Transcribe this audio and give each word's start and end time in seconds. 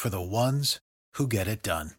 for 0.00 0.08
the 0.08 0.22
ones 0.22 0.80
who 1.16 1.28
get 1.28 1.46
it 1.46 1.62
done. 1.62 1.90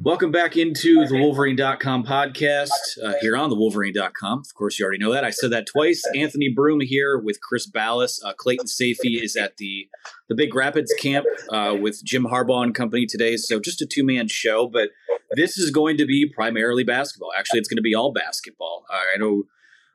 Welcome 0.00 0.30
back 0.30 0.56
into 0.56 1.04
the 1.04 1.18
Wolverine.com 1.18 2.04
podcast 2.04 2.68
uh, 3.02 3.14
here 3.20 3.36
on 3.36 3.50
the 3.50 3.56
Wolverine.com. 3.56 4.38
Of 4.38 4.54
course, 4.54 4.78
you 4.78 4.84
already 4.84 5.02
know 5.02 5.12
that. 5.12 5.24
I 5.24 5.30
said 5.30 5.50
that 5.50 5.66
twice. 5.66 6.04
Anthony 6.14 6.48
Broome 6.48 6.78
here 6.80 7.18
with 7.18 7.40
Chris 7.40 7.66
Balas. 7.66 8.22
Uh, 8.22 8.34
Clayton 8.34 8.66
Sayfie 8.66 9.20
is 9.20 9.34
at 9.34 9.56
the, 9.56 9.88
the 10.28 10.36
Big 10.36 10.54
Rapids 10.54 10.94
camp 11.00 11.26
uh, 11.50 11.74
with 11.80 12.04
Jim 12.04 12.26
Harbaugh 12.26 12.62
and 12.62 12.72
company 12.72 13.04
today. 13.04 13.36
So 13.36 13.58
just 13.58 13.82
a 13.82 13.86
two 13.86 14.04
man 14.04 14.28
show, 14.28 14.68
but 14.68 14.90
this 15.32 15.58
is 15.58 15.72
going 15.72 15.96
to 15.96 16.06
be 16.06 16.30
primarily 16.32 16.84
basketball. 16.84 17.32
Actually, 17.36 17.58
it's 17.58 17.68
going 17.68 17.78
to 17.78 17.82
be 17.82 17.96
all 17.96 18.12
basketball. 18.12 18.84
I 18.88 19.18
know 19.18 19.42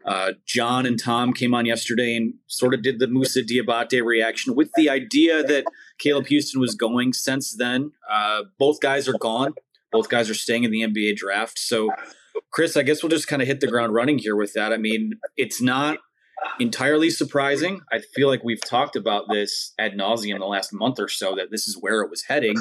uh, 0.06 0.34
John 0.46 0.86
and 0.86 1.00
Tom 1.00 1.34
came 1.34 1.54
on 1.54 1.66
yesterday 1.66 2.16
and 2.16 2.34
sort 2.48 2.74
of 2.74 2.82
did 2.82 3.00
the 3.00 3.08
Moussa 3.08 3.42
Diabate 3.42 4.04
reaction 4.04 4.56
with 4.56 4.70
the 4.76 4.90
idea 4.90 5.44
that 5.44 5.66
Caleb 6.00 6.28
Houstan 6.28 6.60
was 6.60 6.76
going. 6.76 7.14
Since 7.14 7.56
then, 7.56 7.92
uh, 8.10 8.44
both 8.58 8.80
guys 8.80 9.08
are 9.08 9.18
gone. 9.18 9.54
Both 9.92 10.10
guys 10.10 10.30
are 10.30 10.36
staying 10.36 10.64
in 10.64 10.72
the 10.72 10.82
NBA 10.82 11.18
draft. 11.18 11.60
So, 11.60 11.90
Chris, 12.52 12.78
I 12.78 12.84
guess 12.84 13.04
we'll 13.04 13.10
just 13.10 13.28
kind 13.28 13.42
of 13.42 13.48
hit 13.48 13.60
the 13.60 13.68
ground 13.68 13.94
running 13.94 14.18
here 14.18 14.36
with 14.36 14.54
that. 14.54 14.72
I 14.72 14.78
mean, 14.78 15.14
it's 15.38 15.62
not 15.62 16.00
entirely 16.60 17.10
surprising. 17.10 17.82
I 17.92 18.00
feel 18.00 18.28
like 18.28 18.44
we've 18.44 18.64
talked 18.64 18.96
about 18.96 19.26
this 19.30 19.74
ad 19.78 19.94
nauseum 19.94 20.40
the 20.40 20.46
last 20.46 20.74
month 20.74 21.00
or 21.00 21.08
so 21.08 21.36
that 21.36 21.52
this 21.52 21.68
is 21.68 21.78
where 21.80 22.02
it 22.02 22.10
was 22.10 22.24
heading. 22.24 22.56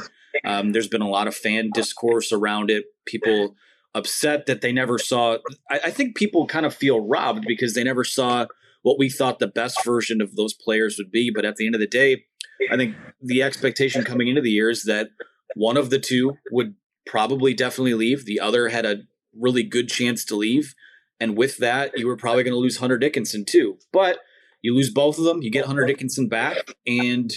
Um, 0.44 0.72
there's 0.72 0.88
been 0.88 1.02
a 1.02 1.08
lot 1.08 1.26
of 1.26 1.34
fan 1.34 1.70
discourse 1.72 2.32
around 2.32 2.70
it. 2.70 2.84
People 3.06 3.56
upset 3.94 4.46
that 4.46 4.60
they 4.60 4.72
never 4.72 4.98
saw. 4.98 5.38
I, 5.70 5.80
I 5.86 5.90
think 5.90 6.16
people 6.16 6.46
kind 6.46 6.66
of 6.66 6.74
feel 6.74 7.06
robbed 7.06 7.44
because 7.46 7.74
they 7.74 7.84
never 7.84 8.04
saw 8.04 8.46
what 8.82 8.98
we 8.98 9.10
thought 9.10 9.38
the 9.38 9.46
best 9.46 9.84
version 9.84 10.20
of 10.20 10.36
those 10.36 10.54
players 10.54 10.96
would 10.98 11.10
be. 11.10 11.30
But 11.34 11.44
at 11.44 11.56
the 11.56 11.66
end 11.66 11.74
of 11.74 11.80
the 11.80 11.86
day, 11.86 12.24
I 12.70 12.76
think 12.76 12.96
the 13.20 13.42
expectation 13.42 14.04
coming 14.04 14.28
into 14.28 14.40
the 14.40 14.50
year 14.50 14.70
is 14.70 14.84
that 14.84 15.10
one 15.54 15.76
of 15.76 15.90
the 15.90 15.98
two 15.98 16.36
would 16.50 16.74
probably 17.06 17.54
definitely 17.54 17.94
leave. 17.94 18.24
The 18.24 18.40
other 18.40 18.68
had 18.68 18.86
a 18.86 19.02
really 19.38 19.62
good 19.62 19.88
chance 19.88 20.24
to 20.26 20.36
leave. 20.36 20.74
And 21.18 21.36
with 21.36 21.58
that, 21.58 21.98
you 21.98 22.06
were 22.06 22.16
probably 22.16 22.42
going 22.42 22.54
to 22.54 22.58
lose 22.58 22.78
Hunter 22.78 22.98
Dickinson 22.98 23.44
too. 23.44 23.78
But 23.92 24.18
you 24.62 24.74
lose 24.74 24.90
both 24.90 25.18
of 25.18 25.24
them, 25.24 25.42
you 25.42 25.50
get 25.50 25.66
Hunter 25.66 25.86
Dickinson 25.86 26.28
back, 26.28 26.74
and 26.86 27.32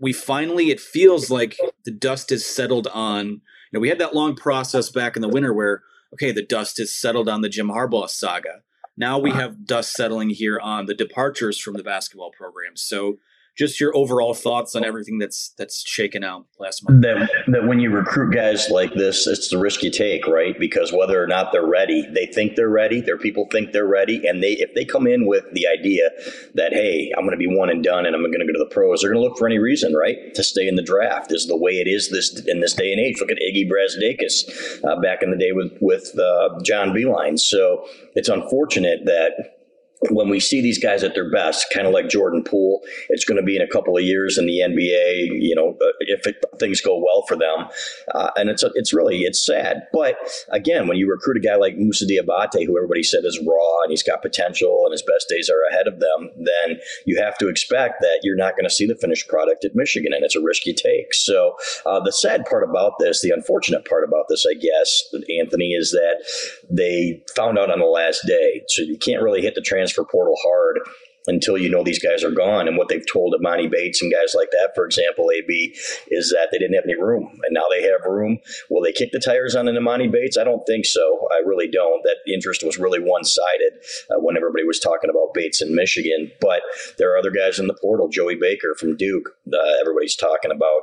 we 0.00 0.12
finally, 0.12 0.70
it 0.70 0.80
feels 0.80 1.30
like 1.30 1.56
the 1.84 1.90
dust 1.90 2.30
has 2.30 2.46
settled 2.46 2.86
on. 2.88 3.26
You 3.26 3.40
know, 3.72 3.80
we 3.80 3.88
had 3.88 3.98
that 3.98 4.14
long 4.14 4.34
process 4.34 4.90
back 4.90 5.16
in 5.16 5.22
the 5.22 5.28
winter 5.28 5.52
where 5.52 5.82
okay, 6.12 6.32
the 6.32 6.44
dust 6.44 6.78
has 6.78 6.92
settled 6.94 7.28
on 7.28 7.40
the 7.40 7.48
Jim 7.48 7.68
Harbaugh 7.68 8.08
saga. 8.08 8.62
Now 8.96 9.18
we 9.18 9.30
uh-huh. 9.30 9.40
have 9.40 9.66
dust 9.66 9.92
settling 9.92 10.30
here 10.30 10.60
on 10.60 10.86
the 10.86 10.94
departures 10.94 11.58
from 11.58 11.74
the 11.74 11.82
basketball 11.82 12.30
program. 12.30 12.76
So 12.76 13.18
just 13.56 13.80
your 13.80 13.94
overall 13.94 14.32
thoughts 14.32 14.74
on 14.74 14.84
everything 14.84 15.18
that's 15.18 15.52
that's 15.58 15.86
shaken 15.86 16.24
out 16.24 16.46
last 16.58 16.88
month. 16.88 17.02
That, 17.02 17.30
that 17.48 17.66
when 17.66 17.80
you 17.80 17.90
recruit 17.90 18.32
guys 18.32 18.68
like 18.70 18.94
this, 18.94 19.26
it's 19.26 19.48
the 19.48 19.58
risk 19.58 19.82
you 19.82 19.90
take, 19.90 20.26
right? 20.26 20.58
Because 20.58 20.92
whether 20.92 21.22
or 21.22 21.26
not 21.26 21.52
they're 21.52 21.66
ready, 21.66 22.06
they 22.14 22.26
think 22.26 22.56
they're 22.56 22.70
ready. 22.70 23.00
Their 23.00 23.18
people 23.18 23.46
think 23.50 23.72
they're 23.72 23.86
ready, 23.86 24.26
and 24.26 24.42
they 24.42 24.52
if 24.52 24.74
they 24.74 24.84
come 24.84 25.06
in 25.06 25.26
with 25.26 25.44
the 25.52 25.66
idea 25.66 26.10
that 26.54 26.72
hey, 26.72 27.12
I'm 27.16 27.24
going 27.24 27.38
to 27.38 27.48
be 27.48 27.54
one 27.54 27.68
and 27.68 27.84
done, 27.84 28.06
and 28.06 28.14
I'm 28.14 28.22
going 28.22 28.40
to 28.40 28.46
go 28.46 28.52
to 28.52 28.64
the 28.66 28.72
pros, 28.72 29.02
they're 29.02 29.12
going 29.12 29.22
to 29.22 29.28
look 29.28 29.38
for 29.38 29.46
any 29.46 29.58
reason, 29.58 29.94
right, 29.94 30.34
to 30.34 30.42
stay 30.42 30.66
in 30.66 30.76
the 30.76 30.82
draft. 30.82 31.32
Is 31.32 31.46
the 31.46 31.56
way 31.56 31.72
it 31.72 31.86
is 31.86 32.10
this 32.10 32.44
in 32.46 32.60
this 32.60 32.72
day 32.74 32.90
and 32.90 33.00
age. 33.00 33.20
Look 33.20 33.30
at 33.30 33.38
Iggy 33.38 33.70
Brazdeikis 33.70 34.84
uh, 34.84 35.00
back 35.00 35.22
in 35.22 35.30
the 35.30 35.36
day 35.36 35.52
with 35.52 35.72
with 35.80 36.18
uh, 36.18 36.58
John 36.62 36.90
Beilein. 36.90 37.38
So 37.38 37.86
it's 38.14 38.28
unfortunate 38.28 39.04
that 39.04 39.61
when 40.10 40.28
we 40.28 40.40
see 40.40 40.60
these 40.60 40.78
guys 40.78 41.04
at 41.04 41.14
their 41.14 41.30
best, 41.30 41.66
kind 41.72 41.86
of 41.86 41.92
like 41.92 42.08
Jordan 42.08 42.42
Poole, 42.42 42.82
it's 43.08 43.24
going 43.24 43.36
to 43.36 43.42
be 43.42 43.56
in 43.56 43.62
a 43.62 43.68
couple 43.68 43.96
of 43.96 44.02
years 44.02 44.36
in 44.36 44.46
the 44.46 44.58
NBA. 44.58 45.40
You 45.40 45.54
know, 45.54 45.76
uh, 45.80 45.92
if 46.00 46.26
it, 46.26 46.44
things 46.58 46.80
go 46.80 46.96
well 46.96 47.24
for 47.28 47.36
them, 47.36 47.68
uh, 48.14 48.30
and 48.36 48.50
it's 48.50 48.62
a, 48.62 48.70
it's 48.74 48.92
really 48.92 49.20
it's 49.20 49.44
sad. 49.44 49.82
But 49.92 50.16
again, 50.50 50.88
when 50.88 50.96
you 50.96 51.08
recruit 51.08 51.36
a 51.36 51.40
guy 51.40 51.56
like 51.56 51.76
Moussa 51.76 52.04
Diabate, 52.04 52.66
who 52.66 52.76
everybody 52.76 53.02
said 53.02 53.24
is 53.24 53.38
raw 53.46 53.82
and 53.82 53.90
he's 53.90 54.02
got 54.02 54.22
potential 54.22 54.82
and 54.84 54.92
his 54.92 55.02
best 55.02 55.28
days 55.28 55.48
are 55.48 55.72
ahead 55.72 55.86
of 55.86 56.00
them, 56.00 56.30
then 56.36 56.78
you 57.06 57.22
have 57.22 57.38
to 57.38 57.48
expect 57.48 58.00
that 58.00 58.20
you're 58.22 58.36
not 58.36 58.56
going 58.56 58.64
to 58.64 58.74
see 58.74 58.86
the 58.86 58.96
finished 58.96 59.28
product 59.28 59.64
at 59.64 59.74
Michigan, 59.74 60.12
and 60.12 60.24
it's 60.24 60.36
a 60.36 60.42
risk 60.42 60.66
you 60.66 60.74
take. 60.74 61.14
So 61.14 61.56
uh, 61.86 62.00
the 62.00 62.12
sad 62.12 62.44
part 62.46 62.68
about 62.68 62.94
this, 62.98 63.22
the 63.22 63.30
unfortunate 63.30 63.84
part 63.84 64.04
about 64.04 64.26
this, 64.28 64.44
I 64.50 64.54
guess, 64.54 65.04
Anthony, 65.38 65.72
is 65.72 65.92
that 65.92 66.24
they 66.68 67.22
found 67.36 67.58
out 67.58 67.70
on 67.70 67.78
the 67.78 67.86
last 67.86 68.22
day, 68.26 68.62
so 68.68 68.82
you 68.82 68.98
can't 68.98 69.22
really 69.22 69.42
hit 69.42 69.54
the 69.54 69.60
transfer 69.60 69.91
transfer 69.92 70.04
portal 70.10 70.36
hard 70.42 70.80
until 71.28 71.56
you 71.56 71.70
know 71.70 71.84
these 71.84 72.00
guys 72.02 72.24
are 72.24 72.32
gone. 72.32 72.66
And 72.66 72.76
what 72.76 72.88
they've 72.88 73.04
told 73.12 73.34
Emoni 73.34 73.70
Bates 73.70 74.02
and 74.02 74.12
guys 74.12 74.34
like 74.34 74.50
that, 74.50 74.72
for 74.74 74.84
example, 74.84 75.30
AB, 75.30 75.72
is 76.08 76.30
that 76.30 76.48
they 76.50 76.58
didn't 76.58 76.74
have 76.74 76.84
any 76.84 77.00
room, 77.00 77.38
and 77.44 77.54
now 77.54 77.62
they 77.70 77.82
have 77.82 78.00
room. 78.04 78.38
Will 78.70 78.82
they 78.82 78.90
kick 78.90 79.12
the 79.12 79.20
tires 79.20 79.54
on 79.54 79.68
an 79.68 79.76
Emoni 79.76 80.10
Bates? 80.10 80.36
I 80.36 80.42
don't 80.42 80.66
think 80.66 80.84
so. 80.84 81.28
I 81.32 81.46
really 81.46 81.68
don't. 81.68 82.02
That 82.02 82.32
interest 82.32 82.64
was 82.64 82.76
really 82.76 82.98
one 82.98 83.22
sided 83.22 83.74
uh, 84.10 84.18
when 84.18 84.36
everybody 84.36 84.64
was 84.64 84.80
talking 84.80 85.10
about 85.10 85.32
Bates 85.32 85.62
in 85.62 85.74
Michigan. 85.74 86.32
But 86.40 86.62
there 86.98 87.12
are 87.14 87.18
other 87.18 87.30
guys 87.30 87.60
in 87.60 87.68
the 87.68 87.74
portal. 87.80 88.08
Joey 88.08 88.34
Baker 88.34 88.74
from 88.76 88.96
Duke. 88.96 89.28
Uh, 89.46 89.58
everybody's 89.80 90.16
talking 90.16 90.50
about 90.50 90.82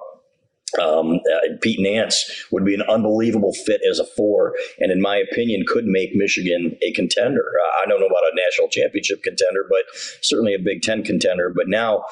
um, 0.82 1.16
uh, 1.16 1.58
Pete 1.62 1.80
Nance 1.80 2.46
would 2.52 2.66
be 2.66 2.74
an 2.74 2.84
unbelievable 2.84 3.54
fit 3.54 3.82
as 3.90 4.00
a 4.00 4.06
four, 4.06 4.54
and 4.80 4.92
in 4.92 5.02
my 5.02 5.18
opinion, 5.18 5.64
could 5.68 5.86
make 5.86 6.12
Michigan 6.14 6.78
a 6.82 6.92
contender. 6.92 7.44
Uh, 7.44 7.84
I 7.84 7.90
don't 7.90 8.00
know 8.00 8.08
about 8.08 8.32
a 8.32 8.36
national 8.36 8.70
championship 8.70 9.24
contender, 9.24 9.66
but 9.70 9.84
certainly 10.22 10.54
a 10.54 10.60
Big 10.60 10.82
Ten 10.82 11.04
contender. 11.04 11.52
But 11.56 11.68
now, 11.68 12.06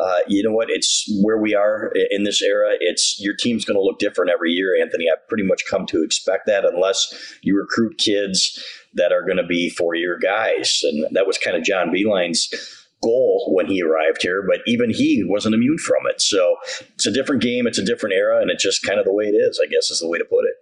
uh, 0.00 0.18
you 0.28 0.42
know 0.42 0.52
what? 0.52 0.70
It's 0.70 1.10
where 1.22 1.38
we 1.38 1.54
are 1.54 1.92
in 2.10 2.24
this 2.24 2.42
era. 2.42 2.72
It's 2.80 3.16
your 3.20 3.34
team's 3.34 3.64
going 3.64 3.76
to 3.76 3.82
look 3.82 3.98
different 3.98 4.30
every 4.30 4.52
year, 4.52 4.76
Anthony. 4.80 5.06
I've 5.10 5.26
pretty 5.28 5.44
much 5.44 5.64
come 5.68 5.86
to 5.86 6.02
expect 6.02 6.46
that, 6.46 6.64
unless 6.64 7.14
you 7.42 7.58
recruit 7.58 7.98
kids 7.98 8.62
that 8.94 9.12
are 9.12 9.22
going 9.22 9.38
to 9.38 9.46
be 9.46 9.70
four-year 9.70 10.18
guys, 10.22 10.80
and 10.84 11.06
that 11.16 11.26
was 11.26 11.36
kind 11.38 11.56
of 11.56 11.64
John 11.64 11.88
Beilein's 11.88 12.48
goal 13.04 13.52
when 13.54 13.66
he 13.66 13.82
arrived 13.82 14.22
here, 14.22 14.42
but 14.46 14.60
even 14.66 14.90
he 14.90 15.22
wasn't 15.26 15.54
immune 15.54 15.78
from 15.78 16.06
it. 16.08 16.20
So 16.20 16.56
it's 16.94 17.06
a 17.06 17.12
different 17.12 17.42
game, 17.42 17.66
it's 17.66 17.78
a 17.78 17.84
different 17.84 18.14
era, 18.14 18.40
and 18.40 18.50
it's 18.50 18.62
just 18.62 18.82
kind 18.82 18.98
of 18.98 19.04
the 19.04 19.12
way 19.12 19.26
it 19.26 19.36
is, 19.36 19.60
I 19.62 19.68
guess 19.70 19.90
is 19.90 20.00
the 20.00 20.08
way 20.08 20.18
to 20.18 20.24
put 20.24 20.44
it. 20.44 20.54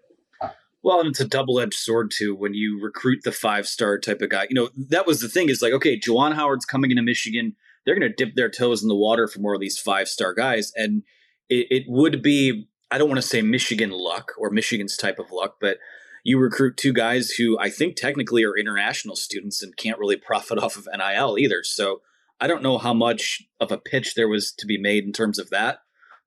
Well, 0.82 0.98
and 0.98 1.08
it's 1.10 1.20
a 1.20 1.28
double 1.28 1.60
edged 1.60 1.74
sword 1.74 2.10
too 2.10 2.34
when 2.34 2.54
you 2.54 2.80
recruit 2.82 3.20
the 3.24 3.32
five 3.32 3.66
star 3.68 3.98
type 3.98 4.20
of 4.20 4.30
guy. 4.30 4.46
You 4.50 4.54
know, 4.54 4.70
that 4.88 5.06
was 5.06 5.20
the 5.20 5.28
thing 5.28 5.48
is 5.48 5.62
like, 5.62 5.72
okay, 5.72 5.98
Juwan 5.98 6.34
Howard's 6.34 6.64
coming 6.64 6.90
into 6.90 7.02
Michigan. 7.02 7.54
They're 7.84 7.98
going 7.98 8.10
to 8.10 8.24
dip 8.24 8.34
their 8.34 8.50
toes 8.50 8.82
in 8.82 8.88
the 8.88 8.96
water 8.96 9.28
for 9.28 9.38
more 9.38 9.54
of 9.54 9.60
these 9.60 9.78
five 9.78 10.08
star 10.08 10.34
guys. 10.34 10.72
And 10.74 11.04
it, 11.48 11.66
it 11.70 11.84
would 11.86 12.20
be, 12.20 12.68
I 12.90 12.98
don't 12.98 13.08
want 13.08 13.20
to 13.22 13.26
say 13.26 13.42
Michigan 13.42 13.90
luck 13.90 14.32
or 14.36 14.50
Michigan's 14.50 14.96
type 14.96 15.20
of 15.20 15.30
luck, 15.30 15.56
but 15.60 15.78
you 16.24 16.38
recruit 16.38 16.76
two 16.76 16.92
guys 16.92 17.30
who 17.30 17.58
I 17.58 17.70
think 17.70 17.96
technically 17.96 18.44
are 18.44 18.56
international 18.56 19.16
students 19.16 19.62
and 19.62 19.76
can't 19.76 19.98
really 19.98 20.16
profit 20.16 20.58
off 20.62 20.76
of 20.76 20.88
NIL 20.92 21.38
either. 21.38 21.62
So 21.62 22.02
I 22.42 22.48
don't 22.48 22.62
know 22.62 22.76
how 22.76 22.92
much 22.92 23.40
of 23.60 23.70
a 23.70 23.78
pitch 23.78 24.16
there 24.16 24.26
was 24.26 24.50
to 24.58 24.66
be 24.66 24.76
made 24.76 25.04
in 25.04 25.12
terms 25.12 25.38
of 25.38 25.48
that 25.50 25.78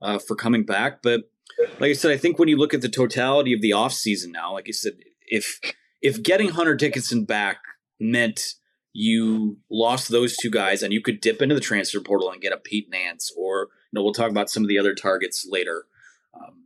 uh, 0.02 0.18
for 0.18 0.34
coming 0.34 0.64
back. 0.64 1.02
But 1.04 1.24
like 1.78 1.90
I 1.90 1.94
said, 1.94 2.12
I 2.12 2.18
think 2.18 2.40
when 2.40 2.48
you 2.48 2.56
look 2.56 2.74
at 2.74 2.80
the 2.80 2.88
totality 2.88 3.52
of 3.52 3.60
the 3.60 3.72
offseason 3.72 4.30
now, 4.32 4.54
like 4.54 4.68
I 4.70 4.72
said, 4.72 4.94
if 5.28 5.60
if 6.02 6.24
getting 6.24 6.52
Hunter 6.52 6.74
Dickinson 6.74 7.26
back 7.26 7.58
meant 8.00 8.54
you 8.94 9.58
lost 9.70 10.08
those 10.08 10.38
two 10.38 10.50
guys 10.50 10.82
and 10.82 10.94
you 10.94 11.02
could 11.02 11.20
dip 11.20 11.42
into 11.42 11.54
the 11.54 11.60
transfer 11.60 12.00
portal 12.00 12.32
and 12.32 12.42
get 12.42 12.54
a 12.54 12.58
Pete 12.58 12.90
Nance, 12.90 13.30
or 13.38 13.64
you 13.64 13.68
know, 14.00 14.02
we'll 14.02 14.14
talk 14.14 14.32
about 14.32 14.50
some 14.50 14.64
of 14.64 14.70
the 14.70 14.80
other 14.80 14.96
targets 14.96 15.46
later. 15.50 15.84
Um, 16.34 16.64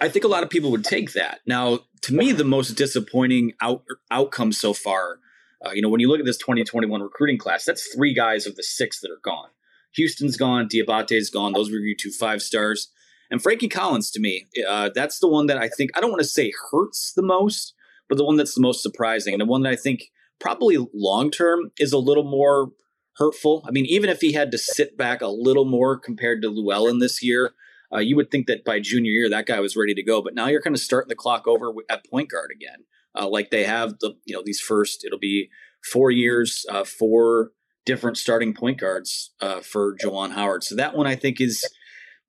I 0.00 0.08
think 0.08 0.24
a 0.24 0.28
lot 0.28 0.42
of 0.42 0.48
people 0.48 0.70
would 0.70 0.84
take 0.84 1.12
that. 1.12 1.40
Now, 1.46 1.80
to 2.02 2.14
me, 2.14 2.32
the 2.32 2.42
most 2.42 2.70
disappointing 2.70 3.52
out, 3.60 3.84
outcome 4.10 4.52
so 4.52 4.72
far 4.72 5.18
uh, 5.64 5.70
you 5.72 5.82
know, 5.82 5.88
when 5.88 6.00
you 6.00 6.08
look 6.08 6.20
at 6.20 6.26
this 6.26 6.38
2021 6.38 7.00
recruiting 7.00 7.38
class, 7.38 7.64
that's 7.64 7.94
three 7.94 8.14
guys 8.14 8.46
of 8.46 8.56
the 8.56 8.62
six 8.62 9.00
that 9.00 9.10
are 9.10 9.20
gone. 9.22 9.48
Houstan's 9.96 10.36
gone, 10.36 10.68
Diabate's 10.68 11.30
gone. 11.30 11.52
Those 11.52 11.70
were 11.70 11.78
your 11.78 11.96
two 11.98 12.10
five 12.10 12.42
stars. 12.42 12.88
And 13.30 13.42
Frankie 13.42 13.68
Collins, 13.68 14.10
to 14.12 14.20
me, 14.20 14.46
uh, 14.68 14.90
that's 14.94 15.18
the 15.18 15.28
one 15.28 15.46
that 15.46 15.56
I 15.56 15.68
think, 15.68 15.90
I 15.94 16.00
don't 16.00 16.10
want 16.10 16.20
to 16.20 16.28
say 16.28 16.52
hurts 16.70 17.12
the 17.14 17.22
most, 17.22 17.74
but 18.08 18.18
the 18.18 18.24
one 18.24 18.36
that's 18.36 18.54
the 18.54 18.60
most 18.60 18.82
surprising. 18.82 19.32
And 19.32 19.40
the 19.40 19.46
one 19.46 19.62
that 19.62 19.72
I 19.72 19.76
think 19.76 20.10
probably 20.38 20.76
long 20.92 21.30
term 21.30 21.70
is 21.78 21.92
a 21.92 21.98
little 21.98 22.24
more 22.24 22.72
hurtful. 23.16 23.64
I 23.66 23.70
mean, 23.70 23.86
even 23.86 24.10
if 24.10 24.20
he 24.20 24.32
had 24.32 24.50
to 24.52 24.58
sit 24.58 24.96
back 24.98 25.22
a 25.22 25.28
little 25.28 25.64
more 25.64 25.98
compared 25.98 26.42
to 26.42 26.50
Llewellyn 26.50 26.98
this 26.98 27.22
year, 27.22 27.52
uh, 27.94 27.98
you 27.98 28.16
would 28.16 28.30
think 28.30 28.46
that 28.46 28.64
by 28.64 28.80
junior 28.80 29.10
year 29.10 29.30
that 29.30 29.46
guy 29.46 29.60
was 29.60 29.76
ready 29.76 29.94
to 29.94 30.02
go. 30.02 30.22
But 30.22 30.34
now 30.34 30.48
you're 30.48 30.62
kind 30.62 30.76
of 30.76 30.80
starting 30.80 31.08
the 31.08 31.14
clock 31.14 31.46
over 31.46 31.72
at 31.88 32.08
point 32.10 32.30
guard 32.30 32.50
again 32.54 32.84
uh, 33.18 33.28
like 33.28 33.50
they 33.50 33.64
have 33.64 33.98
the 34.00 34.14
you 34.24 34.34
know 34.34 34.42
these 34.44 34.60
first 34.60 35.04
it'll 35.04 35.18
be 35.18 35.50
four 35.84 36.10
years, 36.10 36.64
uh, 36.70 36.84
four 36.84 37.52
different 37.84 38.16
starting 38.16 38.54
point 38.54 38.78
guards 38.78 39.32
uh, 39.40 39.60
for 39.60 39.96
Juwan 39.96 40.32
Howard. 40.32 40.62
So 40.64 40.76
that 40.76 40.96
one 40.96 41.06
I 41.06 41.16
think 41.16 41.40
is 41.40 41.64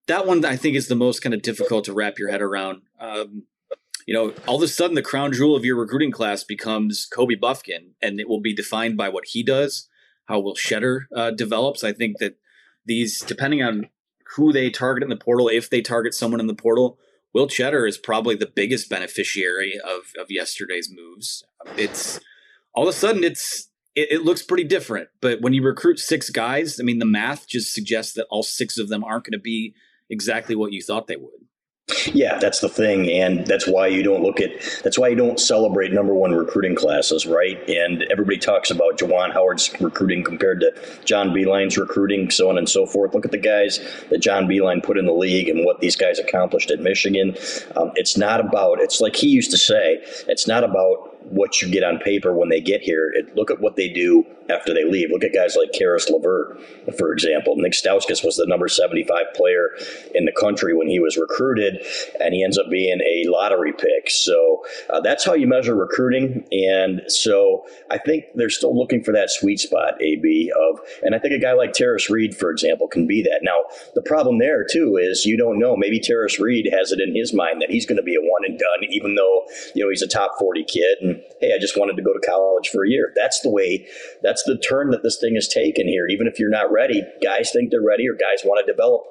that 0.08 0.26
one 0.26 0.44
I 0.44 0.56
think 0.56 0.76
is 0.76 0.88
the 0.88 0.96
most 0.96 1.22
kind 1.22 1.34
of 1.34 1.42
difficult 1.42 1.86
to 1.86 1.94
wrap 1.94 2.18
your 2.18 2.30
head 2.30 2.42
around. 2.42 2.82
Um, 3.00 3.44
you 4.06 4.14
know, 4.14 4.34
all 4.48 4.58
of 4.58 4.64
a 4.64 4.68
sudden 4.68 4.96
the 4.96 5.02
crown 5.02 5.32
jewel 5.32 5.56
of 5.56 5.64
your 5.64 5.78
recruiting 5.78 6.12
class 6.12 6.44
becomes 6.44 7.06
Kobe 7.06 7.36
Bufkin, 7.36 7.92
and 8.02 8.20
it 8.20 8.28
will 8.28 8.42
be 8.42 8.54
defined 8.54 8.98
by 8.98 9.08
what 9.08 9.26
he 9.28 9.44
does, 9.44 9.88
how 10.26 10.40
Will 10.40 10.56
Tschetter 10.56 11.06
uh, 11.16 11.32
develops. 11.32 11.84
I 11.84 11.94
think 11.94 12.18
that 12.20 12.38
these, 12.86 13.22
depending 13.22 13.64
on 13.64 13.88
who 14.36 14.52
they 14.52 14.70
target 14.70 15.04
in 15.04 15.10
the 15.10 15.16
portal, 15.16 15.48
if 15.48 15.70
they 15.70 15.82
target 15.82 16.14
someone 16.14 16.42
in 16.42 16.48
the 16.48 16.54
portal, 16.54 16.98
Will 17.34 17.48
Tschetter 17.48 17.88
is 17.88 17.98
probably 17.98 18.36
the 18.36 18.52
biggest 18.54 18.90
beneficiary 18.90 19.80
of 19.84 20.12
of 20.20 20.28
yesterday's 20.30 20.90
moves. 20.94 21.44
It's 21.78 22.20
all 22.74 22.84
of 22.84 22.90
a 22.90 22.98
sudden 22.98 23.24
it's 23.24 23.70
it, 23.96 24.12
it, 24.12 24.24
looks 24.24 24.42
pretty 24.42 24.64
different. 24.64 25.10
But 25.22 25.42
when 25.42 25.54
you 25.54 25.64
recruit 25.64 26.00
six 26.00 26.30
guys, 26.30 26.80
I 26.80 26.84
mean, 26.84 26.98
the 26.98 27.06
math 27.06 27.48
just 27.48 27.74
suggests 27.74 28.14
that 28.14 28.26
all 28.32 28.42
six 28.42 28.80
of 28.80 28.90
them 28.90 29.04
aren't 29.04 29.26
going 29.26 29.34
to 29.34 29.40
be 29.40 29.76
exactly 30.10 30.56
what 30.56 30.74
you 30.74 30.82
thought 30.82 31.08
they 31.08 31.16
would. 31.16 31.32
Yeah, 32.14 32.38
that's 32.40 32.62
the 32.62 32.70
thing, 32.70 33.10
and 33.12 33.46
that's 33.46 33.68
why 33.68 33.88
you 33.88 34.04
don't 34.04 34.24
look 34.24 34.40
at. 34.40 34.52
That's 34.84 34.98
why 34.98 35.10
you 35.10 35.16
don't 35.16 35.38
celebrate 35.38 35.92
number 35.92 36.14
one 36.14 36.34
recruiting 36.34 36.76
classes, 36.76 37.26
right? 37.26 37.58
And 37.70 38.04
everybody 38.04 38.38
talks 38.38 38.72
about 38.72 38.98
Juwan 38.98 39.34
Howard's 39.34 39.70
recruiting 39.82 40.24
compared 40.24 40.62
to 40.62 40.74
John 41.04 41.32
Beilein's 41.32 41.78
recruiting, 41.78 42.32
so 42.32 42.50
on 42.50 42.58
and 42.58 42.70
so 42.70 42.86
forth. 42.86 43.14
Look 43.14 43.26
at 43.26 43.32
the 43.32 43.38
guys 43.38 43.80
that 44.10 44.20
John 44.20 44.48
Beilein 44.48 44.82
put 44.82 44.98
in 44.98 45.06
the 45.06 45.14
league 45.14 45.50
and 45.50 45.66
what 45.66 45.82
these 45.82 45.98
guys 45.98 46.20
accomplished 46.20 46.72
at 46.72 46.80
Michigan. 46.80 47.36
Um, 47.76 47.92
it's 47.96 48.16
not 48.16 48.40
about. 48.40 48.80
It's 48.80 49.02
like 49.02 49.18
he 49.18 49.28
used 49.28 49.52
to 49.52 49.58
say. 49.58 50.00
It's 50.30 50.48
not 50.48 50.64
about 50.64 51.13
what 51.30 51.62
you 51.62 51.70
get 51.70 51.84
on 51.84 52.00
paper 52.00 52.34
when 52.34 52.50
they 52.50 52.62
get 52.62 52.82
here. 52.82 53.12
It, 53.14 53.36
look 53.36 53.52
at 53.52 53.60
what 53.60 53.76
they 53.76 53.90
do 53.90 54.26
after 54.50 54.74
they 54.74 54.84
leave. 54.84 55.10
Look 55.12 55.24
at 55.24 55.34
guys 55.34 55.56
like 55.56 55.72
Caris 55.72 56.10
LeVert, 56.10 56.60
for 56.98 57.14
example. 57.14 57.56
Nick 57.56 57.74
Stauskas 57.74 58.24
was 58.24 58.36
the 58.36 58.46
number 58.48 58.68
75 58.68 59.34
player 59.34 59.70
in 60.14 60.26
the 60.26 60.32
country 60.32 60.76
when 60.76 60.88
he 60.88 61.00
was 61.00 61.18
recruited, 61.18 61.86
and 62.20 62.34
he 62.34 62.44
ends 62.44 62.58
up 62.58 62.70
being 62.70 63.00
a 63.02 63.30
lottery 63.30 63.74
pick. 63.74 64.10
So 64.10 64.66
uh, 64.90 65.02
that's 65.02 65.26
how 65.26 65.34
you 65.34 65.48
measure 65.48 65.76
recruiting. 65.76 66.46
And 66.52 67.02
so 67.08 67.66
I 67.90 67.98
think 67.98 68.26
they're 68.36 68.50
still 68.50 68.78
looking 68.78 69.04
for 69.04 69.14
that 69.14 69.30
sweet 69.30 69.60
spot, 69.60 70.02
AB, 70.02 70.52
of, 70.52 70.80
and 71.02 71.16
I 71.16 71.20
think 71.20 71.34
a 71.34 71.40
guy 71.40 71.54
like 71.54 71.72
Tarris 71.72 72.10
Reed, 72.10 72.36
for 72.36 72.52
example, 72.52 72.88
can 72.88 73.08
be 73.08 73.22
that. 73.24 73.40
Now, 73.44 73.60
the 73.96 74.02
problem 74.02 74.40
there, 74.40 74.66
too, 74.70 74.98
is 75.02 75.26
you 75.26 75.38
don't 75.38 75.60
know. 75.60 75.76
Maybe 75.76 76.00
Tarris 76.00 76.40
Reed 76.40 76.70
has 76.72 76.92
it 76.92 77.00
in 77.00 77.16
his 77.16 77.34
mind 77.34 77.62
that 77.62 77.70
he's 77.70 77.86
going 77.86 77.98
to 77.98 78.04
be 78.04 78.16
a 78.16 78.22
one 78.22 78.44
and 78.46 78.58
done, 78.58 78.90
even 78.90 79.16
though, 79.16 79.46
you 79.74 79.84
know, 79.84 79.90
he's 79.90 80.02
a 80.02 80.08
top 80.08 80.34
40 80.40 80.64
kid. 80.66 80.98
And 81.02 81.13
hey, 81.42 81.54
I 81.56 81.60
just 81.60 81.78
wanted 81.78 81.96
to 81.98 82.04
go 82.04 82.14
to 82.14 82.20
college 82.26 82.70
for 82.70 82.86
a 82.86 82.90
year. 82.90 83.12
That's 83.16 83.42
the 83.42 83.50
way, 83.50 83.88
that's 84.22 84.44
the 84.44 84.58
turn 84.58 84.92
that 84.92 85.04
this 85.04 85.20
thing 85.20 85.36
has 85.36 85.48
taken 85.48 85.88
here. 85.88 86.08
Even 86.08 86.28
if 86.28 86.40
you're 86.40 86.50
not 86.50 86.72
ready, 86.72 87.04
guys 87.22 87.52
think 87.52 87.72
they're 87.72 87.82
ready 87.82 88.08
or 88.08 88.14
guys 88.14 88.44
want 88.44 88.66
to 88.66 88.72
develop 88.72 89.04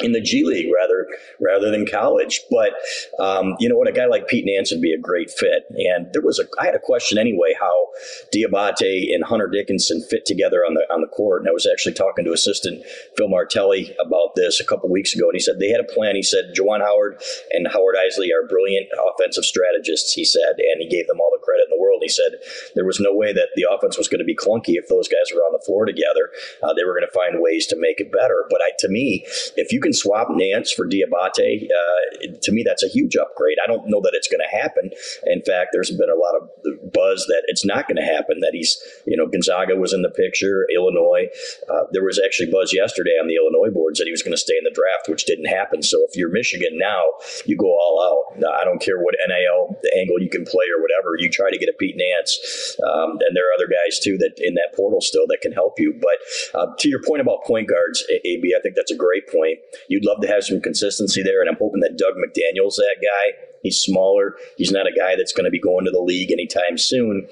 in 0.00 0.12
the 0.12 0.20
G 0.20 0.44
League 0.44 0.70
rather 0.72 1.06
rather 1.40 1.70
than 1.70 1.86
college. 1.86 2.40
But 2.50 2.72
um, 3.18 3.56
you 3.58 3.68
know 3.68 3.76
what, 3.76 3.88
a 3.88 3.92
guy 3.92 4.06
like 4.06 4.28
Pete 4.28 4.44
Nance 4.46 4.70
would 4.72 4.80
be 4.80 4.92
a 4.92 4.98
great 4.98 5.30
fit. 5.30 5.64
And 5.70 6.12
there 6.12 6.22
was 6.22 6.38
a 6.38 6.44
I 6.60 6.66
had 6.66 6.74
a 6.74 6.80
question 6.80 7.18
anyway 7.18 7.54
how 7.58 7.88
Diabate 8.34 9.14
and 9.14 9.24
Hunter 9.24 9.48
Dickinson 9.48 10.02
fit 10.10 10.24
together 10.26 10.58
on 10.58 10.74
the 10.74 10.82
on 10.92 11.00
the 11.00 11.08
court. 11.08 11.42
And 11.42 11.48
I 11.48 11.52
was 11.52 11.68
actually 11.70 11.94
talking 11.94 12.24
to 12.24 12.32
assistant 12.32 12.84
Phil 13.16 13.28
Martelli 13.28 13.94
about 14.00 14.34
this 14.34 14.60
a 14.60 14.64
couple 14.64 14.90
weeks 14.90 15.14
ago, 15.14 15.28
and 15.28 15.34
he 15.34 15.40
said 15.40 15.58
they 15.58 15.70
had 15.70 15.80
a 15.80 15.92
plan. 15.92 16.16
He 16.16 16.22
said 16.22 16.54
Juwan 16.56 16.80
Howard 16.80 17.22
and 17.52 17.68
Howard 17.68 17.96
Eisley 17.96 18.28
are 18.32 18.46
brilliant 18.48 18.86
offensive 19.14 19.44
strategists. 19.44 20.12
He 20.12 20.24
said, 20.24 20.58
and 20.58 20.80
he 20.80 20.88
gave 20.88 21.06
them 21.06 21.20
all 21.20 21.30
the 21.32 21.41
credit 21.52 21.68
in 21.68 21.76
the 21.76 21.80
world. 21.80 22.00
He 22.00 22.08
said 22.08 22.40
there 22.74 22.88
was 22.88 23.00
no 23.00 23.12
way 23.12 23.32
that 23.32 23.52
the 23.54 23.68
offense 23.68 23.98
was 23.98 24.08
going 24.08 24.24
to 24.24 24.28
be 24.28 24.36
clunky 24.36 24.80
if 24.80 24.88
those 24.88 25.08
guys 25.08 25.28
were 25.34 25.44
on 25.44 25.52
the 25.52 25.62
floor 25.64 25.84
together. 25.84 26.32
Uh, 26.64 26.72
they 26.72 26.84
were 26.84 26.96
going 26.96 27.04
to 27.04 27.12
find 27.12 27.44
ways 27.44 27.66
to 27.68 27.76
make 27.76 28.00
it 28.00 28.10
better. 28.10 28.48
But 28.48 28.64
I, 28.64 28.72
to 28.80 28.88
me, 28.88 29.26
if 29.60 29.72
you 29.72 29.80
can 29.80 29.92
swap 29.92 30.28
Nance 30.30 30.72
for 30.72 30.88
Diabate, 30.88 31.68
uh, 31.68 32.36
to 32.40 32.52
me 32.52 32.64
that's 32.64 32.82
a 32.82 32.88
huge 32.88 33.16
upgrade. 33.16 33.58
I 33.62 33.66
don't 33.68 33.84
know 33.86 34.00
that 34.00 34.16
it's 34.16 34.28
going 34.28 34.40
to 34.40 34.56
happen. 34.56 34.90
In 35.28 35.42
fact, 35.44 35.70
there's 35.72 35.90
been 35.90 36.10
a 36.10 36.16
lot 36.16 36.34
of 36.40 36.48
buzz 36.92 37.26
that 37.28 37.44
it's 37.48 37.64
not 37.64 37.86
going 37.86 38.00
to 38.00 38.08
happen. 38.08 38.40
That 38.40 38.56
he's, 38.56 38.80
you 39.06 39.16
know, 39.16 39.26
Gonzaga 39.26 39.76
was 39.76 39.92
in 39.92 40.00
the 40.00 40.10
picture, 40.10 40.64
Illinois. 40.72 41.28
Uh, 41.68 41.84
there 41.92 42.04
was 42.04 42.20
actually 42.24 42.50
buzz 42.50 42.72
yesterday 42.72 43.18
on 43.20 43.28
the 43.28 43.36
Illinois 43.36 43.72
boards 43.72 43.98
that 43.98 44.06
he 44.06 44.14
was 44.14 44.22
going 44.22 44.32
to 44.32 44.40
stay 44.40 44.56
in 44.56 44.64
the 44.64 44.74
draft, 44.74 45.08
which 45.08 45.24
didn't 45.26 45.46
happen. 45.46 45.82
So 45.82 45.98
if 46.08 46.16
you're 46.16 46.30
Michigan 46.30 46.78
now, 46.78 47.02
you 47.44 47.56
go 47.56 47.68
all 47.68 48.00
out. 48.00 48.44
I 48.60 48.64
don't 48.64 48.80
care 48.80 48.98
what 48.98 49.14
NIL 49.26 49.76
angle 49.98 50.20
you 50.20 50.30
can 50.30 50.44
play 50.44 50.66
or 50.70 50.80
whatever. 50.80 51.16
You 51.18 51.28
try 51.30 51.41
to 51.50 51.58
get 51.58 51.68
a 51.68 51.76
Pete 51.78 51.96
Nance, 51.96 52.76
um, 52.82 53.18
and 53.20 53.36
there 53.36 53.44
are 53.44 53.54
other 53.56 53.68
guys 53.68 53.98
too 53.98 54.16
that 54.18 54.34
in 54.38 54.54
that 54.54 54.74
portal 54.76 55.00
still 55.00 55.26
that 55.28 55.40
can 55.42 55.52
help 55.52 55.78
you. 55.78 55.98
But 56.00 56.58
uh, 56.58 56.66
to 56.78 56.88
your 56.88 57.00
point 57.02 57.20
about 57.20 57.44
point 57.44 57.68
guards, 57.68 58.04
AB, 58.10 58.54
I 58.56 58.60
think 58.62 58.76
that's 58.76 58.92
a 58.92 58.96
great 58.96 59.28
point. 59.28 59.58
You'd 59.88 60.04
love 60.04 60.20
to 60.22 60.28
have 60.28 60.44
some 60.44 60.60
consistency 60.60 61.22
there, 61.22 61.40
and 61.40 61.48
I'm 61.48 61.56
hoping 61.58 61.80
that 61.80 61.98
Dug 61.98 62.14
McDaniel's 62.14 62.76
that 62.76 62.96
guy. 63.00 63.38
He's 63.62 63.78
smaller. 63.78 64.36
He's 64.56 64.72
not 64.72 64.86
a 64.86 64.92
guy 64.92 65.14
that's 65.16 65.32
going 65.32 65.44
to 65.44 65.50
be 65.50 65.60
going 65.60 65.84
to 65.84 65.90
the 65.90 66.00
league 66.00 66.32
anytime 66.32 66.76
soon. 66.76 67.28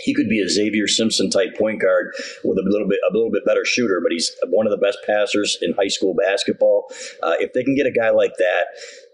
He 0.00 0.14
could 0.14 0.28
be 0.28 0.40
a 0.40 0.48
Xavier 0.48 0.86
Simpson 0.86 1.30
type 1.30 1.56
point 1.56 1.80
guard 1.80 2.12
with 2.44 2.58
a 2.58 2.68
little 2.68 2.88
bit 2.88 2.98
a 3.08 3.12
little 3.12 3.30
bit 3.30 3.44
better 3.44 3.64
shooter, 3.64 4.00
but 4.02 4.12
he's 4.12 4.30
one 4.48 4.66
of 4.66 4.70
the 4.70 4.84
best 4.84 4.98
passers 5.06 5.58
in 5.62 5.72
high 5.74 5.88
school 5.88 6.14
basketball. 6.14 6.86
Uh, 7.22 7.34
if 7.40 7.52
they 7.52 7.62
can 7.62 7.74
get 7.74 7.86
a 7.86 7.92
guy 7.92 8.10
like 8.10 8.32
that 8.38 8.66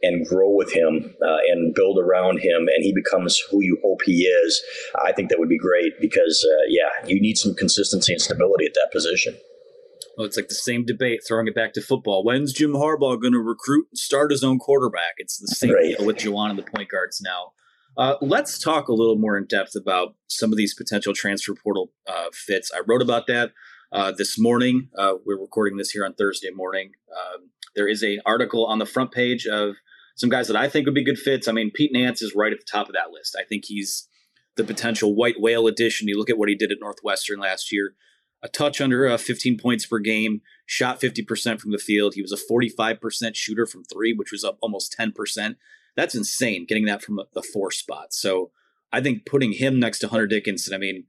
and 0.02 0.26
grow 0.26 0.50
with 0.50 0.72
him 0.72 1.14
uh, 1.24 1.38
and 1.48 1.74
build 1.74 1.98
around 1.98 2.38
him, 2.38 2.68
and 2.68 2.82
he 2.82 2.92
becomes 2.92 3.38
who 3.50 3.62
you 3.62 3.78
hope 3.82 4.00
he 4.04 4.22
is, 4.24 4.62
I 5.04 5.12
think 5.12 5.30
that 5.30 5.38
would 5.38 5.48
be 5.48 5.58
great 5.58 5.92
because 6.00 6.46
uh, 6.48 6.64
yeah, 6.68 7.06
you 7.06 7.20
need 7.20 7.38
some 7.38 7.54
consistency 7.54 8.12
and 8.12 8.22
stability 8.22 8.66
at 8.66 8.74
that 8.74 8.90
position. 8.92 9.36
Well, 10.16 10.26
it's 10.26 10.36
like 10.36 10.48
the 10.48 10.54
same 10.54 10.84
debate, 10.84 11.20
throwing 11.26 11.48
it 11.48 11.54
back 11.54 11.72
to 11.74 11.80
football. 11.80 12.22
When's 12.22 12.52
Jim 12.52 12.72
Harbaugh 12.72 13.20
going 13.20 13.32
to 13.32 13.38
recruit 13.38 13.86
and 13.90 13.98
start 13.98 14.30
his 14.30 14.44
own 14.44 14.58
quarterback? 14.58 15.14
It's 15.16 15.38
the 15.38 15.46
same 15.48 15.72
right. 15.72 15.96
deal 15.96 16.06
with 16.06 16.18
Juwan 16.18 16.50
and 16.50 16.58
the 16.58 16.64
point 16.64 16.90
guards 16.90 17.20
now. 17.22 17.52
Uh, 17.96 18.16
let's 18.22 18.58
talk 18.58 18.88
a 18.88 18.92
little 18.92 19.16
more 19.16 19.36
in 19.36 19.44
depth 19.44 19.74
about 19.74 20.14
some 20.26 20.50
of 20.50 20.56
these 20.56 20.74
potential 20.74 21.12
transfer 21.12 21.54
portal 21.54 21.92
uh, 22.08 22.26
fits. 22.32 22.70
I 22.74 22.80
wrote 22.86 23.02
about 23.02 23.26
that 23.26 23.52
uh, 23.92 24.12
this 24.16 24.38
morning. 24.38 24.88
Uh, 24.96 25.14
we're 25.26 25.40
recording 25.40 25.76
this 25.76 25.90
here 25.90 26.04
on 26.04 26.14
Thursday 26.14 26.50
morning. 26.50 26.92
Um, 27.14 27.50
there 27.76 27.88
is 27.88 28.02
an 28.02 28.20
article 28.24 28.64
on 28.64 28.78
the 28.78 28.86
front 28.86 29.12
page 29.12 29.46
of 29.46 29.76
some 30.16 30.30
guys 30.30 30.48
that 30.48 30.56
I 30.56 30.68
think 30.68 30.86
would 30.86 30.94
be 30.94 31.04
good 31.04 31.18
fits. 31.18 31.48
I 31.48 31.52
mean, 31.52 31.70
Pete 31.70 31.92
Nance 31.92 32.22
is 32.22 32.34
right 32.34 32.52
at 32.52 32.58
the 32.58 32.66
top 32.70 32.88
of 32.88 32.94
that 32.94 33.10
list. 33.10 33.36
I 33.38 33.44
think 33.44 33.64
he's 33.66 34.08
the 34.56 34.64
potential 34.64 35.14
white 35.14 35.40
whale 35.40 35.66
addition. 35.66 36.08
You 36.08 36.18
look 36.18 36.30
at 36.30 36.38
what 36.38 36.48
he 36.48 36.54
did 36.54 36.72
at 36.72 36.78
Northwestern 36.80 37.40
last 37.40 37.72
year 37.72 37.94
a 38.42 38.48
touch 38.48 38.80
under 38.80 39.08
uh, 39.08 39.16
15 39.16 39.56
points 39.58 39.86
per 39.86 39.98
game, 39.98 40.40
shot 40.66 41.00
50% 41.00 41.60
from 41.60 41.70
the 41.70 41.78
field. 41.78 42.14
He 42.14 42.22
was 42.22 42.32
a 42.32 42.52
45% 42.52 43.36
shooter 43.36 43.66
from 43.66 43.84
three, 43.84 44.12
which 44.12 44.32
was 44.32 44.42
up 44.42 44.58
almost 44.60 44.96
10%. 44.98 45.56
That's 45.96 46.14
insane 46.14 46.66
getting 46.66 46.86
that 46.86 47.02
from 47.02 47.20
the 47.34 47.42
four 47.42 47.70
spot. 47.70 48.12
So 48.12 48.50
I 48.92 49.00
think 49.00 49.26
putting 49.26 49.52
him 49.52 49.78
next 49.78 49.98
to 50.00 50.08
Hunter 50.08 50.26
Dickinson, 50.26 50.74
I 50.74 50.78
mean, 50.78 51.04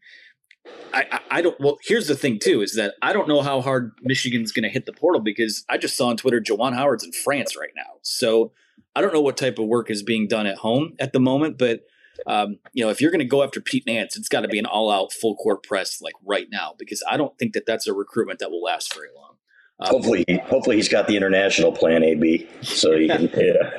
I, 0.93 1.05
I, 1.11 1.19
I 1.31 1.41
don't. 1.41 1.59
Well, 1.59 1.77
here's 1.83 2.07
the 2.07 2.15
thing 2.15 2.39
too: 2.39 2.61
is 2.61 2.75
that 2.75 2.95
I 3.01 3.13
don't 3.13 3.27
know 3.27 3.41
how 3.41 3.61
hard 3.61 3.91
Michigan's 4.01 4.51
going 4.51 4.63
to 4.63 4.69
hit 4.69 4.85
the 4.85 4.93
portal 4.93 5.21
because 5.21 5.65
I 5.69 5.77
just 5.77 5.97
saw 5.97 6.07
on 6.07 6.17
Twitter 6.17 6.39
Juwan 6.39 6.73
Howard's 6.73 7.03
in 7.03 7.11
France 7.11 7.57
right 7.57 7.73
now. 7.75 7.99
So 8.01 8.51
I 8.95 9.01
don't 9.01 9.13
know 9.13 9.21
what 9.21 9.37
type 9.37 9.59
of 9.59 9.67
work 9.67 9.89
is 9.89 10.03
being 10.03 10.27
done 10.27 10.47
at 10.47 10.57
home 10.57 10.93
at 10.99 11.13
the 11.13 11.19
moment, 11.19 11.57
but 11.57 11.81
um, 12.27 12.59
you 12.73 12.83
know, 12.83 12.91
if 12.91 13.01
you're 13.01 13.11
going 13.11 13.19
to 13.19 13.25
go 13.25 13.43
after 13.43 13.59
Pete 13.59 13.85
Nance, 13.87 14.15
it's 14.15 14.29
got 14.29 14.41
to 14.41 14.47
be 14.47 14.59
an 14.59 14.65
all-out 14.65 15.11
full 15.11 15.35
court 15.35 15.63
press 15.63 16.01
like 16.01 16.13
right 16.23 16.47
now 16.49 16.73
because 16.77 17.03
I 17.09 17.17
don't 17.17 17.37
think 17.37 17.53
that 17.53 17.65
that's 17.65 17.87
a 17.87 17.93
recruitment 17.93 18.39
that 18.39 18.51
will 18.51 18.61
last 18.61 18.93
very 18.93 19.09
long. 19.15 19.32
Um, 19.79 19.89
hopefully, 19.89 20.25
hopefully 20.45 20.75
he's 20.75 20.89
got 20.89 21.07
the 21.07 21.17
international 21.17 21.71
plan, 21.71 22.03
AB, 22.03 22.47
so 22.61 22.97
he 22.97 23.07
can. 23.07 23.29
Yeah. 23.35 23.71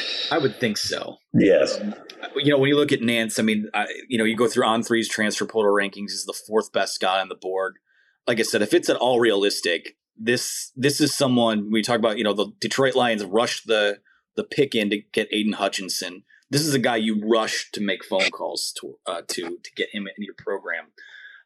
I 0.32 0.38
would 0.38 0.58
think 0.58 0.78
so. 0.78 1.18
Yes. 1.34 1.80
Um, 1.80 1.94
you 2.36 2.50
know, 2.50 2.58
when 2.58 2.68
you 2.68 2.76
look 2.76 2.92
at 2.92 3.02
Nance, 3.02 3.38
I 3.38 3.42
mean, 3.42 3.68
I, 3.74 3.86
you 4.08 4.18
know, 4.18 4.24
you 4.24 4.36
go 4.36 4.48
through 4.48 4.64
on 4.64 4.82
three's 4.82 5.08
transfer 5.08 5.44
portal 5.44 5.72
rankings, 5.72 6.10
he's 6.10 6.24
the 6.24 6.38
fourth 6.46 6.72
best 6.72 7.00
guy 7.00 7.20
on 7.20 7.28
the 7.28 7.34
board. 7.34 7.78
Like 8.26 8.40
I 8.40 8.42
said, 8.42 8.62
if 8.62 8.74
it's 8.74 8.88
at 8.88 8.96
all 8.96 9.20
realistic, 9.20 9.96
this 10.16 10.72
this 10.76 11.00
is 11.00 11.14
someone 11.14 11.70
we 11.70 11.82
talk 11.82 11.98
about. 11.98 12.18
You 12.18 12.24
know, 12.24 12.34
the 12.34 12.50
Detroit 12.60 12.94
Lions 12.94 13.24
rushed 13.24 13.66
the 13.66 14.00
the 14.36 14.44
pick 14.44 14.74
in 14.74 14.90
to 14.90 15.00
get 15.12 15.28
Aidan 15.32 15.54
Hutchinson. 15.54 16.24
This 16.50 16.62
is 16.62 16.74
a 16.74 16.78
guy 16.78 16.96
you 16.96 17.22
rush 17.24 17.70
to 17.72 17.80
make 17.80 18.04
phone 18.04 18.30
calls 18.30 18.72
to 18.80 18.98
uh, 19.06 19.22
to 19.28 19.42
to 19.42 19.70
get 19.76 19.88
him 19.92 20.06
in 20.06 20.24
your 20.24 20.34
program. 20.36 20.86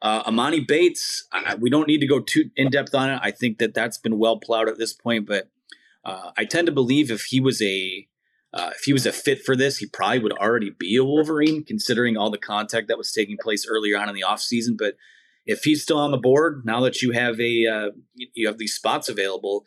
Uh, 0.02 0.24
Emoni 0.24 0.66
Bates, 0.66 1.28
I, 1.32 1.54
we 1.54 1.70
don't 1.70 1.86
need 1.86 2.00
to 2.00 2.08
go 2.08 2.18
too 2.18 2.50
in 2.56 2.70
depth 2.70 2.92
on 2.92 3.08
it. 3.08 3.20
I 3.22 3.30
think 3.30 3.58
that 3.58 3.72
that's 3.72 3.98
been 3.98 4.18
well 4.18 4.38
plowed 4.38 4.68
at 4.68 4.76
this 4.76 4.92
point, 4.92 5.26
but 5.26 5.48
uh, 6.04 6.32
I 6.36 6.44
tend 6.44 6.66
to 6.66 6.72
believe 6.72 7.10
if 7.10 7.26
he 7.26 7.40
was 7.40 7.62
a 7.62 8.08
uh, 8.52 8.70
if 8.74 8.82
he 8.82 8.92
was 8.92 9.06
a 9.06 9.12
fit 9.12 9.42
for 9.42 9.56
this, 9.56 9.78
he 9.78 9.86
probably 9.86 10.18
would 10.18 10.32
already 10.32 10.70
be 10.70 10.96
a 10.96 11.04
Wolverine, 11.04 11.64
considering 11.64 12.16
all 12.16 12.30
the 12.30 12.36
contact 12.36 12.88
that 12.88 12.98
was 12.98 13.10
taking 13.10 13.38
place 13.40 13.66
earlier 13.66 13.98
on 13.98 14.08
in 14.08 14.14
the 14.14 14.24
offseason. 14.26 14.76
But 14.76 14.96
if 15.46 15.62
he's 15.62 15.82
still 15.82 15.98
on 15.98 16.10
the 16.10 16.18
board 16.18 16.62
now 16.66 16.80
that 16.80 17.00
you 17.00 17.12
have 17.12 17.40
a 17.40 17.66
uh, 17.66 17.90
you 18.14 18.48
have 18.48 18.58
these 18.58 18.74
spots 18.74 19.08
available, 19.08 19.64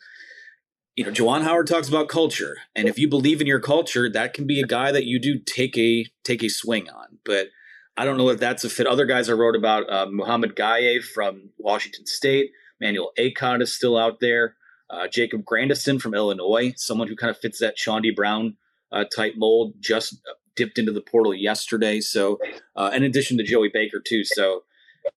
you 0.94 1.04
know, 1.04 1.10
Juwan 1.10 1.42
Howard 1.42 1.66
talks 1.66 1.88
about 1.88 2.08
culture, 2.08 2.58
and 2.74 2.88
if 2.88 2.98
you 2.98 3.08
believe 3.08 3.40
in 3.40 3.46
your 3.46 3.60
culture, 3.60 4.10
that 4.10 4.34
can 4.34 4.46
be 4.46 4.60
a 4.60 4.66
guy 4.66 4.92
that 4.92 5.04
you 5.04 5.18
do 5.18 5.38
take 5.38 5.78
a 5.78 6.04
take 6.24 6.42
a 6.42 6.50
swing 6.50 6.90
on. 6.90 7.18
But 7.24 7.48
I 7.96 8.04
don't 8.04 8.18
know 8.18 8.28
if 8.28 8.38
that's 8.38 8.64
a 8.64 8.68
fit. 8.68 8.86
Other 8.86 9.06
guys 9.06 9.30
I 9.30 9.32
wrote 9.32 9.56
about, 9.56 9.90
uh, 9.90 10.06
Mouhamed 10.10 10.54
Gueye 10.54 11.02
from 11.02 11.50
Washington 11.58 12.06
State, 12.06 12.50
Manuel 12.80 13.12
Akot 13.18 13.62
is 13.62 13.74
still 13.74 13.96
out 13.96 14.20
there, 14.20 14.56
uh, 14.90 15.08
Jacob 15.08 15.44
Grandison 15.44 15.98
from 15.98 16.14
Illinois, 16.14 16.74
someone 16.76 17.08
who 17.08 17.16
kind 17.16 17.30
of 17.30 17.38
fits 17.38 17.58
that 17.60 17.76
Chaundee 17.76 18.14
Brown 18.14 18.56
uh, 18.92 19.04
type 19.04 19.34
mold, 19.36 19.74
just 19.80 20.20
dipped 20.54 20.78
into 20.78 20.92
the 20.92 21.00
portal 21.00 21.34
yesterday. 21.34 22.00
So, 22.00 22.38
uh, 22.76 22.90
in 22.94 23.02
addition 23.02 23.36
to 23.38 23.44
Joey 23.44 23.70
Baker 23.72 24.00
too. 24.00 24.24
So, 24.24 24.64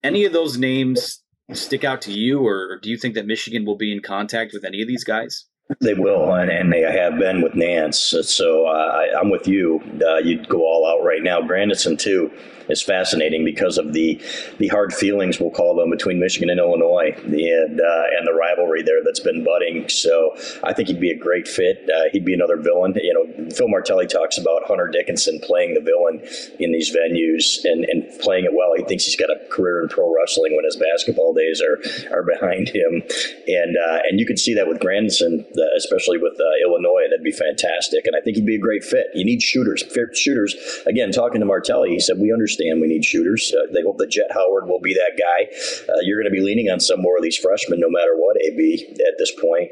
any 0.04 0.26
of 0.26 0.34
those 0.34 0.58
names 0.58 1.22
stick 1.54 1.84
out 1.84 2.02
to 2.04 2.12
you, 2.12 2.46
or 2.46 2.80
do 2.82 2.90
you 2.90 2.98
think 2.98 3.16
that 3.16 3.26
Michigan 3.26 3.66
will 3.66 3.78
be 3.78 3.92
in 3.92 4.02
contact 4.02 4.54
with 4.54 4.64
any 4.64 4.82
of 4.82 4.88
these 4.88 5.04
guys? 5.04 5.46
They 5.78 5.94
will, 5.94 6.34
and, 6.34 6.50
and 6.50 6.74
they 6.74 6.82
have 6.82 7.20
been 7.20 7.44
with 7.44 7.54
Nance. 7.54 8.00
So 8.00 8.66
uh, 8.66 8.72
I, 8.72 9.20
am 9.20 9.30
with 9.30 9.48
you. 9.48 9.80
Uh, 10.04 10.18
you'd 10.18 10.50
go 10.50 10.62
all 10.62 10.88
out 10.88 11.06
right 11.06 11.22
now. 11.22 11.44
Grandison 11.44 11.96
too 11.96 12.32
is 12.70 12.82
fascinating 12.82 13.44
because 13.44 13.78
of 13.78 13.94
the 13.94 14.22
the 14.58 14.68
hard 14.68 14.94
feelings 14.94 15.40
we'll 15.40 15.52
call 15.52 15.76
them 15.76 15.90
between 15.90 16.20
Michigan 16.20 16.50
and 16.50 16.60
Illinois, 16.60 17.14
and 17.24 17.82
uh, 17.82 18.04
and 18.18 18.28
the 18.28 18.34
rivalry 18.34 18.82
there 18.82 19.04
that's 19.04 19.20
been 19.20 19.44
budding. 19.44 19.88
So 19.90 20.36
I 20.64 20.74
think 20.74 20.88
he'd 20.88 21.00
be 21.00 21.12
a 21.12 21.18
great 21.18 21.48
fit. 21.48 21.88
Uh, 21.88 22.10
he'd 22.12 22.26
be 22.26 22.34
another 22.34 22.58
villain. 22.58 22.94
You 22.96 23.14
know, 23.14 23.50
Phil 23.52 23.68
Martelli 23.68 24.08
talks 24.08 24.40
about 24.40 24.64
Hunter 24.66 24.88
Dickinson 24.88 25.40
playing 25.44 25.76
the 25.76 25.82
villain 25.82 26.20
in 26.60 26.72
these 26.72 26.96
venues 26.96 27.64
and, 27.64 27.86
and 27.86 28.20
playing 28.20 28.46
it 28.46 28.54
well. 28.54 28.74
He 28.76 28.84
thinks 28.86 29.06
he's 29.06 29.16
got 29.16 29.30
a 29.30 29.40
career 29.50 29.82
in 29.84 29.90
pro 29.90 30.14
wrestling 30.16 30.56
when 30.56 30.66
his 30.66 30.78
basketball 30.78 31.34
days 31.34 31.62
are 31.62 32.18
are 32.18 32.24
behind 32.24 32.70
him, 32.70 33.04
and 33.48 33.78
uh, 33.78 34.00
and 34.10 34.20
you 34.20 34.26
can 34.26 34.38
see 34.38 34.54
that 34.56 34.68
with 34.68 34.80
Grandison, 34.80 35.46
especially 35.76 36.18
with 36.18 36.34
uh, 36.40 36.68
Illinois. 36.68 37.04
That'd 37.10 37.24
be 37.24 37.32
fantastic, 37.32 38.06
and 38.06 38.16
I 38.16 38.22
think 38.22 38.38
he'd 38.38 38.46
be 38.46 38.56
a 38.56 38.60
great 38.60 38.84
fit. 38.84 39.08
You 39.14 39.26
need 39.26 39.42
shooters, 39.42 39.84
shooters. 40.14 40.56
Again, 40.86 41.12
talking 41.12 41.40
to 41.40 41.46
Martelli, 41.46 41.90
he 41.90 42.00
said 42.00 42.18
we 42.20 42.32
understand 42.32 42.82
we 42.82 42.88
need 42.88 43.06
shooters. 43.06 43.54
Uh, 43.54 43.72
they 43.74 43.82
hope 43.82 43.98
that 43.98 44.10
Jett 44.10 44.32
Howard 44.32 44.68
will 44.68 44.82
be 44.82 44.94
that 44.94 45.18
guy. 45.18 45.92
Uh, 45.92 46.00
you're 46.02 46.22
going 46.22 46.32
to 46.32 46.36
be 46.36 46.44
leaning 46.44 46.70
on 46.70 46.80
some 46.80 47.02
more 47.02 47.18
of 47.18 47.24
these 47.24 47.38
freshmen, 47.38 47.80
no 47.80 47.90
matter 47.90 48.16
what, 48.16 48.38
AB, 48.42 48.96
at 49.08 49.18
this 49.18 49.32
point 49.32 49.72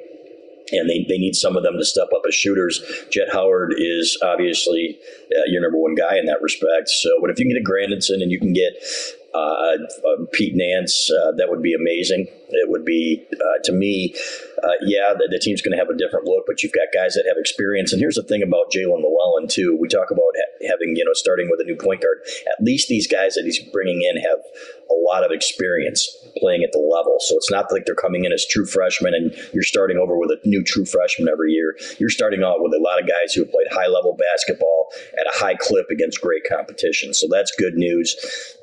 and 0.72 0.90
they, 0.90 1.06
they 1.08 1.18
need 1.18 1.36
some 1.36 1.56
of 1.56 1.64
them 1.64 1.78
to 1.78 1.86
step 1.86 2.10
up 2.14 2.24
as 2.28 2.36
shooters. 2.36 2.82
Jett 3.10 3.32
Howard 3.32 3.74
is 3.78 4.18
obviously 4.24 5.00
uh, 5.36 5.44
your 5.48 5.62
number 5.62 5.78
one 5.78 5.96
guy 5.96 6.18
in 6.18 6.26
that 6.26 6.42
respect. 6.42 6.90
So, 6.90 7.10
but 7.22 7.30
if 7.30 7.40
you 7.40 7.46
can 7.46 7.54
get 7.54 7.62
a 7.62 7.64
Grandison 7.64 8.22
and 8.22 8.32
you 8.32 8.40
can 8.40 8.54
get 8.54 8.74
uh, 9.38 9.78
uh, 10.10 10.26
Pete 10.32 10.54
Nance, 10.56 11.10
uh, 11.12 11.32
that 11.38 11.50
would 11.50 11.62
be 11.62 11.74
amazing. 11.74 12.28
It 12.50 12.70
would 12.70 12.86
be, 12.86 13.28
uh, 13.34 13.60
to 13.66 13.72
me, 13.74 14.16
uh, 14.64 14.80
yeah, 14.82 15.14
the, 15.14 15.28
the 15.30 15.40
team's 15.40 15.62
going 15.62 15.74
to 15.74 15.78
have 15.78 15.90
a 15.90 15.98
different 15.98 16.26
look, 16.26 16.46
but 16.48 16.64
you've 16.64 16.72
got 16.72 16.88
guys 16.94 17.14
that 17.16 17.26
have 17.28 17.38
experience. 17.38 17.92
And 17.92 18.00
here's 18.00 18.16
the 18.16 18.24
thing 18.24 18.42
about 18.42 18.72
Jaelin 18.72 19.04
Llewellyn, 19.04 19.48
too. 19.50 19.78
We 19.80 19.88
talk 19.88 20.12
about 20.12 20.32
ha- 20.36 20.68
having, 20.72 20.96
you 20.96 21.04
know, 21.04 21.14
starting 21.14 21.50
with 21.50 21.60
a 21.60 21.66
new 21.66 21.76
point 21.76 22.02
guard. 22.02 22.20
At 22.48 22.64
least 22.64 22.88
these 22.88 23.08
guys 23.08 23.36
that 23.36 23.44
he's 23.44 23.60
bringing 23.60 24.02
in 24.02 24.22
have 24.22 24.40
a 24.90 24.96
lot 24.96 25.26
of 25.26 25.32
experience 25.32 26.08
playing 26.38 26.64
at 26.64 26.72
the 26.72 26.80
level. 26.80 27.18
So 27.20 27.36
it's 27.36 27.52
not 27.52 27.72
like 27.72 27.86
they're 27.86 27.96
coming 27.96 28.26
in 28.26 28.32
as 28.32 28.46
true 28.48 28.66
freshmen 28.66 29.14
and 29.14 29.36
you're 29.54 29.64
starting 29.64 29.98
over 29.98 30.18
with 30.18 30.32
a 30.32 30.40
new 30.48 30.64
true 30.64 30.86
freshman 30.86 31.28
every 31.28 31.52
year. 31.52 31.76
You're 32.00 32.10
starting 32.10 32.44
out 32.44 32.62
with 32.62 32.74
a 32.74 32.82
lot 32.82 33.02
of 33.02 33.08
guys 33.08 33.34
who 33.34 33.44
have 33.44 33.52
played 33.52 33.68
high 33.72 33.88
level 33.88 34.16
basketball 34.16 34.88
at 35.20 35.28
a 35.28 35.38
high 35.38 35.56
clip 35.56 35.88
against 35.92 36.22
great 36.22 36.44
competition. 36.50 37.14
So 37.14 37.28
that's 37.30 37.52
good 37.58 37.76
news. 37.76 38.16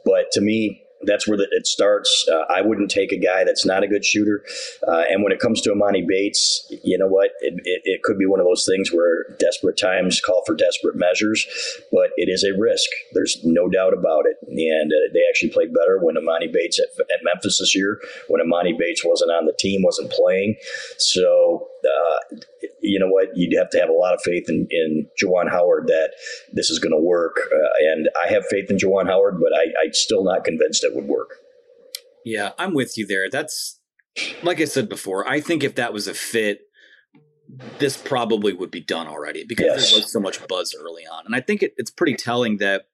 But 0.04 0.30
to 0.32 0.40
me, 0.40 0.84
that's 1.06 1.28
where 1.28 1.38
it 1.40 1.66
starts. 1.66 2.26
Uh, 2.30 2.52
I 2.52 2.62
wouldn't 2.62 2.90
take 2.90 3.12
a 3.12 3.18
guy 3.18 3.44
that's 3.44 3.64
not 3.64 3.82
a 3.82 3.88
good 3.88 4.04
shooter. 4.04 4.42
Uh, 4.86 5.02
and 5.10 5.22
when 5.22 5.32
it 5.32 5.40
comes 5.40 5.60
to 5.62 5.70
Emoni 5.70 6.06
Bates, 6.06 6.66
you 6.82 6.98
know 6.98 7.06
what? 7.06 7.30
It, 7.40 7.54
it, 7.64 7.82
it, 7.84 8.02
could 8.02 8.18
be 8.18 8.26
one 8.26 8.40
of 8.40 8.46
those 8.46 8.66
things 8.68 8.92
where 8.92 9.26
desperate 9.38 9.76
times 9.76 10.20
call 10.20 10.42
for 10.46 10.54
desperate 10.54 10.96
measures, 10.96 11.46
but 11.92 12.10
it 12.16 12.28
is 12.28 12.44
a 12.44 12.58
risk. 12.58 12.88
There's 13.12 13.38
no 13.44 13.68
doubt 13.68 13.92
about 13.92 14.24
it. 14.26 14.36
And 14.48 14.92
uh, 14.92 15.12
they 15.12 15.20
actually 15.28 15.50
played 15.50 15.72
better 15.72 15.98
when 16.00 16.16
Emoni 16.16 16.52
Bates 16.52 16.78
at, 16.78 16.88
at, 17.00 17.24
Memphis 17.24 17.58
this 17.58 17.74
year, 17.74 18.00
when 18.28 18.42
Emoni 18.42 18.78
Bates 18.78 19.04
wasn't 19.04 19.30
on 19.30 19.46
the 19.46 19.54
team, 19.58 19.82
wasn't 19.82 20.10
playing. 20.10 20.56
So 20.98 21.68
uh, 21.86 22.36
you 22.80 22.98
know 22.98 23.08
what? 23.08 23.28
You'd 23.34 23.56
have 23.58 23.70
to 23.70 23.78
have 23.78 23.88
a 23.88 23.92
lot 23.92 24.14
of 24.14 24.20
faith 24.22 24.44
in, 24.48 24.66
in 24.70 25.06
Juwan 25.22 25.50
Howard 25.50 25.86
that 25.88 26.10
this 26.52 26.70
is 26.70 26.78
going 26.78 26.92
to 26.92 27.02
work. 27.02 27.36
Uh, 27.52 27.68
and 27.92 28.08
I 28.24 28.32
have 28.32 28.44
faith 28.50 28.70
in 28.70 28.76
Juwan 28.76 29.06
Howard, 29.06 29.40
but 29.40 29.56
I, 29.56 29.64
I'm 29.84 29.92
still 29.92 30.24
not 30.24 30.44
convinced 30.44 30.84
it 30.84 30.94
would 30.94 31.06
work. 31.06 31.30
Yeah, 32.24 32.52
I'm 32.58 32.74
with 32.74 32.96
you 32.96 33.06
there. 33.06 33.28
That's 33.30 33.80
like 34.42 34.60
I 34.60 34.64
said 34.64 34.88
before. 34.88 35.28
I 35.28 35.40
think 35.40 35.62
if 35.62 35.74
that 35.74 35.92
was 35.92 36.08
a 36.08 36.14
fit, 36.14 36.60
this 37.78 37.96
probably 37.96 38.52
would 38.52 38.70
be 38.70 38.80
done 38.80 39.06
already 39.06 39.44
because 39.44 39.66
yes. 39.66 39.90
there 39.90 40.00
was 40.00 40.12
so 40.12 40.20
much 40.20 40.46
buzz 40.48 40.74
early 40.78 41.02
on. 41.06 41.26
And 41.26 41.34
I 41.34 41.40
think 41.40 41.62
it, 41.62 41.74
it's 41.76 41.90
pretty 41.90 42.14
telling 42.14 42.58
that 42.58 42.88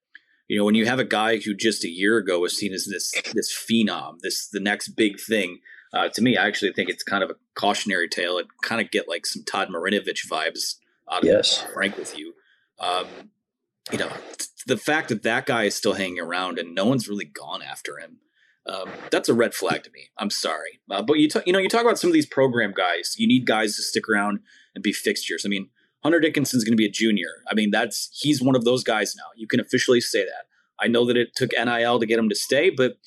you 0.48 0.58
know 0.58 0.64
when 0.64 0.74
you 0.74 0.86
have 0.86 0.98
a 0.98 1.04
guy 1.04 1.38
who 1.38 1.54
just 1.54 1.84
a 1.84 1.88
year 1.88 2.16
ago 2.18 2.40
was 2.40 2.56
seen 2.56 2.72
as 2.72 2.86
this 2.90 3.12
this 3.32 3.54
phenom, 3.54 4.18
this 4.22 4.48
the 4.48 4.60
next 4.60 4.88
big 4.88 5.20
thing 5.20 5.60
uh, 5.92 6.08
to 6.08 6.22
me, 6.22 6.36
I 6.36 6.46
actually 6.46 6.72
think 6.72 6.88
it's 6.88 7.02
kind 7.02 7.22
of 7.22 7.30
a 7.30 7.34
cautionary 7.54 8.08
tale. 8.08 8.38
It 8.38 8.46
kind 8.62 8.80
of 8.80 8.90
get 8.90 9.08
like 9.08 9.26
some 9.26 9.44
Todd 9.44 9.68
Marinovich 9.68 10.28
vibes 10.28 10.76
out 11.10 11.22
of 11.22 11.28
yes. 11.28 11.64
frank 11.72 11.96
with 11.96 12.16
you. 12.16 12.34
Um, 12.78 13.06
you 13.90 13.98
know, 13.98 14.10
the 14.66 14.76
fact 14.76 15.08
that 15.08 15.22
that 15.24 15.46
guy 15.46 15.64
is 15.64 15.74
still 15.74 15.94
hanging 15.94 16.20
around 16.20 16.58
and 16.58 16.74
no 16.74 16.84
one's 16.84 17.08
really 17.08 17.24
gone 17.24 17.62
after 17.62 17.98
him, 17.98 18.18
um, 18.66 18.88
that's 19.10 19.28
a 19.28 19.34
red 19.34 19.54
flag 19.54 19.82
to 19.82 19.90
me. 19.90 20.10
I'm 20.18 20.30
sorry, 20.30 20.80
uh, 20.90 21.02
but 21.02 21.14
you 21.14 21.28
t- 21.28 21.40
you 21.46 21.52
know 21.52 21.58
you 21.58 21.68
talk 21.68 21.80
about 21.80 21.98
some 21.98 22.08
of 22.08 22.14
these 22.14 22.26
program 22.26 22.72
guys. 22.76 23.16
You 23.18 23.26
need 23.26 23.46
guys 23.46 23.74
to 23.76 23.82
stick 23.82 24.08
around 24.08 24.40
and 24.74 24.82
be 24.84 24.92
fixtures. 24.92 25.44
I 25.44 25.48
mean, 25.48 25.70
Hunter 26.02 26.20
Dickinson's 26.20 26.62
going 26.62 26.72
to 26.72 26.76
be 26.76 26.86
a 26.86 26.90
junior. 26.90 27.42
I 27.50 27.54
mean, 27.54 27.70
that's 27.70 28.10
he's 28.12 28.42
one 28.42 28.54
of 28.54 28.64
those 28.64 28.84
guys 28.84 29.14
now. 29.16 29.24
You 29.34 29.48
can 29.48 29.60
officially 29.60 30.00
say 30.00 30.24
that. 30.24 30.44
I 30.78 30.88
know 30.88 31.04
that 31.06 31.16
it 31.16 31.34
took 31.34 31.50
NIL 31.52 31.98
to 31.98 32.06
get 32.06 32.18
him 32.18 32.28
to 32.28 32.34
stay, 32.34 32.70
but 32.70 32.98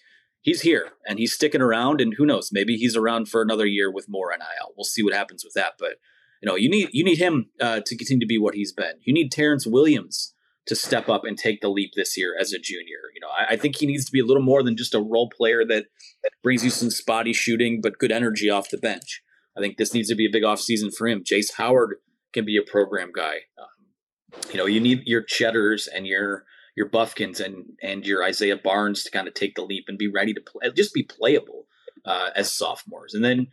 he's 0.43 0.61
here 0.61 0.89
and 1.07 1.17
he's 1.17 1.33
sticking 1.33 1.61
around. 1.61 1.99
And 1.99 2.13
who 2.15 2.25
knows? 2.25 2.51
Maybe 2.51 2.77
he's 2.77 2.95
around 2.95 3.27
for 3.29 3.41
another 3.41 3.65
year 3.65 3.91
with 3.91 4.07
more 4.07 4.31
NIL. 4.37 4.73
We'll 4.77 4.83
see 4.83 5.01
what 5.01 5.13
happens 5.13 5.43
with 5.43 5.53
that. 5.55 5.73
But 5.79 5.95
you 6.41 6.47
know, 6.47 6.55
you 6.55 6.69
need 6.69 6.89
you 6.91 7.03
need 7.03 7.17
him 7.17 7.49
uh, 7.59 7.81
to 7.85 7.97
continue 7.97 8.19
to 8.19 8.27
be 8.27 8.37
what 8.37 8.53
he's 8.53 8.71
been. 8.71 8.93
You 9.01 9.13
need 9.13 9.31
Terrence 9.31 9.65
Williams 9.65 10.33
to 10.65 10.75
step 10.75 11.09
up 11.09 11.23
and 11.25 11.37
take 11.37 11.61
the 11.61 11.69
leap 11.69 11.91
this 11.95 12.17
year 12.17 12.35
as 12.39 12.53
a 12.53 12.59
junior. 12.59 12.99
You 13.13 13.21
know, 13.21 13.29
I, 13.29 13.53
I 13.53 13.55
think 13.57 13.77
he 13.77 13.85
needs 13.85 14.05
to 14.05 14.11
be 14.11 14.19
a 14.19 14.25
little 14.25 14.43
more 14.43 14.63
than 14.63 14.77
just 14.77 14.93
a 14.93 14.99
role 14.99 15.29
player 15.29 15.65
that, 15.65 15.85
that 16.23 16.31
brings 16.41 16.63
you 16.63 16.69
some 16.69 16.89
spotty 16.89 17.33
shooting 17.33 17.81
but 17.81 17.97
good 17.97 18.11
energy 18.11 18.49
off 18.49 18.69
the 18.69 18.77
bench. 18.77 19.21
I 19.57 19.61
think 19.61 19.77
this 19.77 19.93
needs 19.93 20.07
to 20.09 20.15
be 20.15 20.25
a 20.25 20.31
big 20.31 20.43
offseason 20.43 20.93
for 20.93 21.07
him. 21.07 21.23
Jace 21.23 21.53
Howard 21.57 21.97
can 22.31 22.45
be 22.45 22.57
a 22.57 22.61
program 22.61 23.11
guy. 23.13 23.35
Um, 23.57 24.41
you 24.51 24.57
know, 24.57 24.65
you 24.65 24.79
need 24.79 25.03
your 25.05 25.21
Tschetters 25.21 25.87
and 25.93 26.07
your 26.07 26.45
your 26.75 26.89
Bufkins 26.89 27.39
and 27.39 27.65
and 27.81 28.05
your 28.05 28.23
Isaiah 28.23 28.57
Barnes 28.57 29.03
to 29.03 29.11
kind 29.11 29.27
of 29.27 29.33
take 29.33 29.55
the 29.55 29.63
leap 29.63 29.85
and 29.87 29.97
be 29.97 30.07
ready 30.07 30.33
to 30.33 30.41
play, 30.41 30.69
just 30.75 30.93
be 30.93 31.03
playable 31.03 31.67
uh, 32.05 32.29
as 32.35 32.51
sophomores. 32.51 33.13
And 33.13 33.23
then 33.23 33.47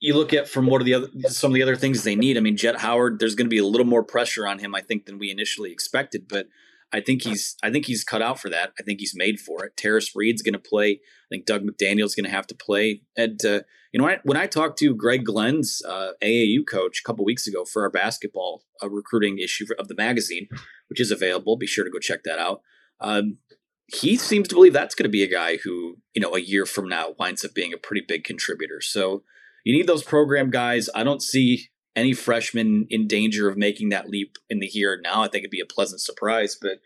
you 0.00 0.14
look 0.14 0.32
at 0.32 0.48
from 0.48 0.66
what 0.66 0.80
are 0.80 0.84
the 0.84 0.94
other 0.94 1.08
some 1.28 1.50
of 1.50 1.54
the 1.54 1.62
other 1.62 1.76
things 1.76 2.02
they 2.02 2.16
need. 2.16 2.36
I 2.36 2.40
mean, 2.40 2.56
Jett 2.56 2.78
Howard, 2.78 3.18
there's 3.18 3.34
going 3.34 3.46
to 3.46 3.50
be 3.50 3.58
a 3.58 3.66
little 3.66 3.86
more 3.86 4.04
pressure 4.04 4.46
on 4.46 4.58
him, 4.58 4.74
I 4.74 4.80
think, 4.80 5.06
than 5.06 5.18
we 5.18 5.30
initially 5.30 5.72
expected, 5.72 6.26
but. 6.28 6.46
I 6.92 7.00
think 7.00 7.22
he's 7.22 7.56
I 7.62 7.70
think 7.70 7.86
he's 7.86 8.04
cut 8.04 8.22
out 8.22 8.40
for 8.40 8.50
that. 8.50 8.72
I 8.78 8.82
think 8.82 9.00
he's 9.00 9.14
made 9.14 9.38
for 9.38 9.64
it. 9.64 9.76
Tarris 9.76 10.10
Reed's 10.14 10.42
going 10.42 10.54
to 10.54 10.58
play. 10.58 10.92
I 10.92 11.28
think 11.30 11.46
Dug 11.46 11.62
McDaniel's 11.62 12.14
going 12.14 12.24
to 12.24 12.30
have 12.30 12.46
to 12.48 12.54
play. 12.54 13.02
And 13.16 13.40
uh, 13.44 13.60
you 13.92 13.98
know, 13.98 14.04
when 14.04 14.14
I, 14.14 14.18
when 14.24 14.36
I 14.36 14.46
talked 14.46 14.78
to 14.80 14.94
Gregg 14.94 15.24
Glenn's 15.24 15.82
uh, 15.86 16.12
AAU 16.22 16.66
coach 16.68 17.00
a 17.00 17.06
couple 17.06 17.24
weeks 17.24 17.46
ago 17.46 17.64
for 17.64 17.82
our 17.82 17.90
basketball 17.90 18.64
uh, 18.82 18.88
recruiting 18.88 19.38
issue 19.38 19.66
of 19.78 19.88
the 19.88 19.94
magazine, 19.94 20.48
which 20.88 21.00
is 21.00 21.10
available, 21.10 21.56
be 21.56 21.66
sure 21.66 21.84
to 21.84 21.90
go 21.90 21.98
check 21.98 22.22
that 22.24 22.38
out. 22.38 22.62
Um, 23.00 23.38
he 23.86 24.16
seems 24.16 24.46
to 24.48 24.54
believe 24.54 24.72
that's 24.72 24.94
going 24.94 25.04
to 25.04 25.10
be 25.10 25.24
a 25.24 25.30
guy 25.30 25.56
who, 25.56 25.98
you 26.14 26.20
know, 26.20 26.36
a 26.36 26.40
year 26.40 26.66
from 26.66 26.88
now 26.88 27.14
winds 27.18 27.44
up 27.44 27.54
being 27.54 27.72
a 27.72 27.78
pretty 27.78 28.04
big 28.06 28.22
contributor. 28.22 28.80
So 28.80 29.24
you 29.64 29.76
need 29.76 29.88
those 29.88 30.04
program 30.04 30.50
guys. 30.50 30.88
I 30.94 31.02
don't 31.02 31.22
see 31.22 31.70
any 31.96 32.12
freshman 32.12 32.86
in 32.90 33.06
danger 33.06 33.48
of 33.48 33.56
making 33.56 33.88
that 33.90 34.08
leap 34.08 34.36
in 34.48 34.60
the 34.60 34.66
here 34.66 34.94
and 34.94 35.02
now. 35.02 35.22
I 35.22 35.28
think 35.28 35.42
it'd 35.42 35.50
be 35.50 35.60
a 35.60 35.66
pleasant 35.66 36.00
surprise, 36.00 36.56
but 36.60 36.80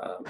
um, 0.00 0.24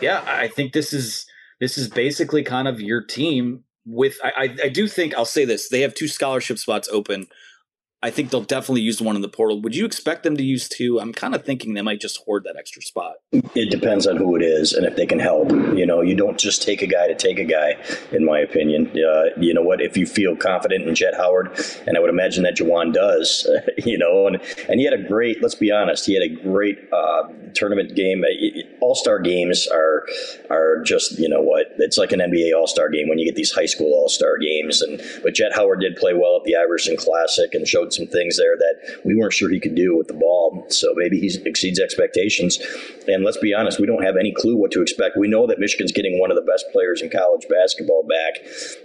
yeah, 0.00 0.24
I 0.26 0.48
think 0.48 0.72
this 0.72 0.92
is 0.92 1.26
this 1.60 1.78
is 1.78 1.88
basically 1.88 2.42
kind 2.42 2.68
of 2.68 2.80
your 2.80 3.02
team 3.02 3.64
with 3.86 4.16
I, 4.22 4.32
I, 4.36 4.56
I 4.64 4.68
do 4.68 4.88
think 4.88 5.14
I'll 5.14 5.24
say 5.24 5.44
this: 5.44 5.68
they 5.68 5.80
have 5.80 5.94
two 5.94 6.08
scholarship 6.08 6.58
spots 6.58 6.88
open. 6.90 7.26
I 8.04 8.10
think 8.10 8.28
they'll 8.28 8.42
definitely 8.42 8.82
use 8.82 9.00
one 9.00 9.16
in 9.16 9.22
the 9.22 9.30
portal. 9.30 9.62
Would 9.62 9.74
you 9.74 9.86
expect 9.86 10.24
them 10.24 10.36
to 10.36 10.42
use 10.42 10.68
two? 10.68 11.00
I'm 11.00 11.10
kind 11.10 11.34
of 11.34 11.42
thinking 11.42 11.72
they 11.72 11.80
might 11.80 12.02
just 12.02 12.18
hoard 12.18 12.44
that 12.44 12.54
extra 12.54 12.82
spot. 12.82 13.14
It 13.32 13.70
depends 13.70 14.06
on 14.06 14.18
who 14.18 14.36
it 14.36 14.42
is 14.42 14.74
and 14.74 14.84
if 14.84 14.94
they 14.94 15.06
can 15.06 15.18
help. 15.18 15.50
You 15.50 15.86
know, 15.86 16.02
you 16.02 16.14
don't 16.14 16.38
just 16.38 16.62
take 16.62 16.82
a 16.82 16.86
guy 16.86 17.08
to 17.08 17.14
take 17.14 17.38
a 17.38 17.44
guy, 17.44 17.82
in 18.12 18.26
my 18.26 18.40
opinion. 18.40 18.88
Uh, 18.90 19.30
you 19.40 19.54
know 19.54 19.62
what? 19.62 19.80
If 19.80 19.96
you 19.96 20.04
feel 20.04 20.36
confident 20.36 20.86
in 20.86 20.94
Jett 20.94 21.14
Howard, 21.14 21.58
and 21.86 21.96
I 21.96 22.00
would 22.00 22.10
imagine 22.10 22.42
that 22.42 22.56
Juwan 22.56 22.92
does, 22.92 23.46
uh, 23.46 23.70
you 23.86 23.96
know, 23.96 24.26
and, 24.26 24.38
and 24.68 24.80
he 24.80 24.84
had 24.84 24.92
a 24.92 25.02
great, 25.02 25.40
let's 25.40 25.54
be 25.54 25.72
honest, 25.72 26.04
he 26.04 26.12
had 26.12 26.24
a 26.24 26.28
great 26.28 26.76
uh, 26.92 27.22
tournament 27.54 27.96
game. 27.96 28.22
All 28.82 28.94
star 28.94 29.18
games 29.18 29.66
are 29.66 30.06
are 30.50 30.82
just, 30.82 31.18
you 31.18 31.30
know 31.30 31.40
what? 31.40 31.68
It's 31.78 31.96
like 31.96 32.12
an 32.12 32.20
NBA 32.20 32.52
All 32.54 32.66
Star 32.66 32.90
game 32.90 33.08
when 33.08 33.18
you 33.18 33.24
get 33.24 33.34
these 33.34 33.50
high 33.50 33.64
school 33.64 33.94
All 33.94 34.10
Star 34.10 34.36
games. 34.36 34.82
And 34.82 35.00
But 35.22 35.32
Jett 35.32 35.54
Howard 35.54 35.80
did 35.80 35.96
play 35.96 36.12
well 36.12 36.36
at 36.36 36.44
the 36.44 36.54
Iverson 36.54 36.98
Classic 36.98 37.54
and 37.54 37.66
showed 37.66 37.93
some 37.94 38.06
things 38.06 38.36
there 38.36 38.56
that 38.56 39.00
we 39.04 39.14
weren't 39.14 39.32
sure 39.32 39.48
he 39.48 39.60
could 39.60 39.74
do 39.74 39.96
with 39.96 40.08
the 40.08 40.14
ball. 40.14 40.66
So 40.68 40.92
maybe 40.96 41.18
he 41.18 41.30
exceeds 41.44 41.80
expectations. 41.80 42.58
And 43.06 43.24
let's 43.24 43.38
be 43.38 43.54
honest, 43.54 43.80
we 43.80 43.86
don't 43.86 44.02
have 44.02 44.16
any 44.18 44.32
clue 44.32 44.56
what 44.56 44.72
to 44.72 44.82
expect. 44.82 45.16
We 45.16 45.28
know 45.28 45.46
that 45.46 45.58
Michigan's 45.58 45.92
getting 45.92 46.18
one 46.18 46.30
of 46.30 46.36
the 46.36 46.42
best 46.42 46.66
players 46.72 47.02
in 47.02 47.10
college 47.10 47.46
basketball 47.48 48.04
back 48.08 48.42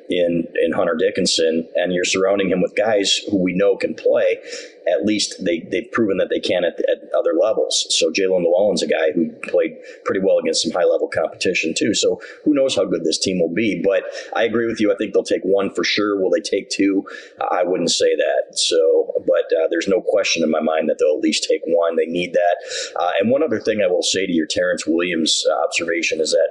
in 0.09 0.47
in 0.61 0.71
Hunter 0.71 0.95
Dickinson, 0.95 1.67
and 1.75 1.93
you're 1.93 2.05
surrounding 2.05 2.49
him 2.49 2.61
with 2.61 2.75
guys 2.75 3.21
who 3.29 3.37
we 3.37 3.53
know 3.53 3.75
can 3.77 3.93
play 3.93 4.39
at 4.87 5.05
least 5.05 5.43
they, 5.43 5.59
they've 5.71 5.91
proven 5.91 6.17
that 6.17 6.29
they 6.29 6.39
can 6.39 6.63
at, 6.63 6.79
at 6.89 7.09
other 7.17 7.33
levels. 7.39 7.85
So 7.89 8.09
Jaelin 8.11 8.43
Llewellyn's 8.43 8.83
a 8.83 8.87
guy 8.87 9.11
who 9.13 9.31
played 9.49 9.77
pretty 10.05 10.21
well 10.21 10.37
against 10.37 10.63
some 10.63 10.71
high 10.71 10.85
level 10.85 11.07
competition 11.07 11.73
too. 11.75 11.93
So 11.93 12.21
who 12.43 12.53
knows 12.53 12.75
how 12.75 12.85
good 12.85 13.03
this 13.03 13.17
team 13.17 13.39
will 13.39 13.53
be? 13.53 13.81
But 13.83 14.03
I 14.35 14.43
agree 14.43 14.67
with 14.67 14.79
you. 14.79 14.91
I 14.91 14.95
think 14.95 15.13
they'll 15.13 15.23
take 15.23 15.43
one 15.43 15.73
for 15.73 15.83
sure. 15.83 16.19
Will 16.19 16.29
they 16.29 16.41
take 16.41 16.69
two? 16.69 17.03
I 17.51 17.63
wouldn't 17.63 17.91
say 17.91 18.15
that. 18.15 18.57
So, 18.57 19.13
but 19.25 19.45
uh, 19.57 19.67
there's 19.69 19.87
no 19.87 20.01
question 20.01 20.43
in 20.43 20.51
my 20.51 20.61
mind 20.61 20.89
that 20.89 20.97
they'll 20.99 21.17
at 21.17 21.23
least 21.23 21.47
take 21.49 21.61
one. 21.65 21.95
They 21.95 22.05
need 22.05 22.33
that. 22.33 22.93
Uh, 22.99 23.11
and 23.19 23.29
one 23.29 23.43
other 23.43 23.59
thing 23.59 23.81
I 23.83 23.87
will 23.87 24.03
say 24.03 24.25
to 24.25 24.31
your 24.31 24.47
Terrence 24.47 24.85
Williams 24.85 25.43
uh, 25.49 25.63
observation 25.63 26.21
is 26.21 26.31
that 26.31 26.49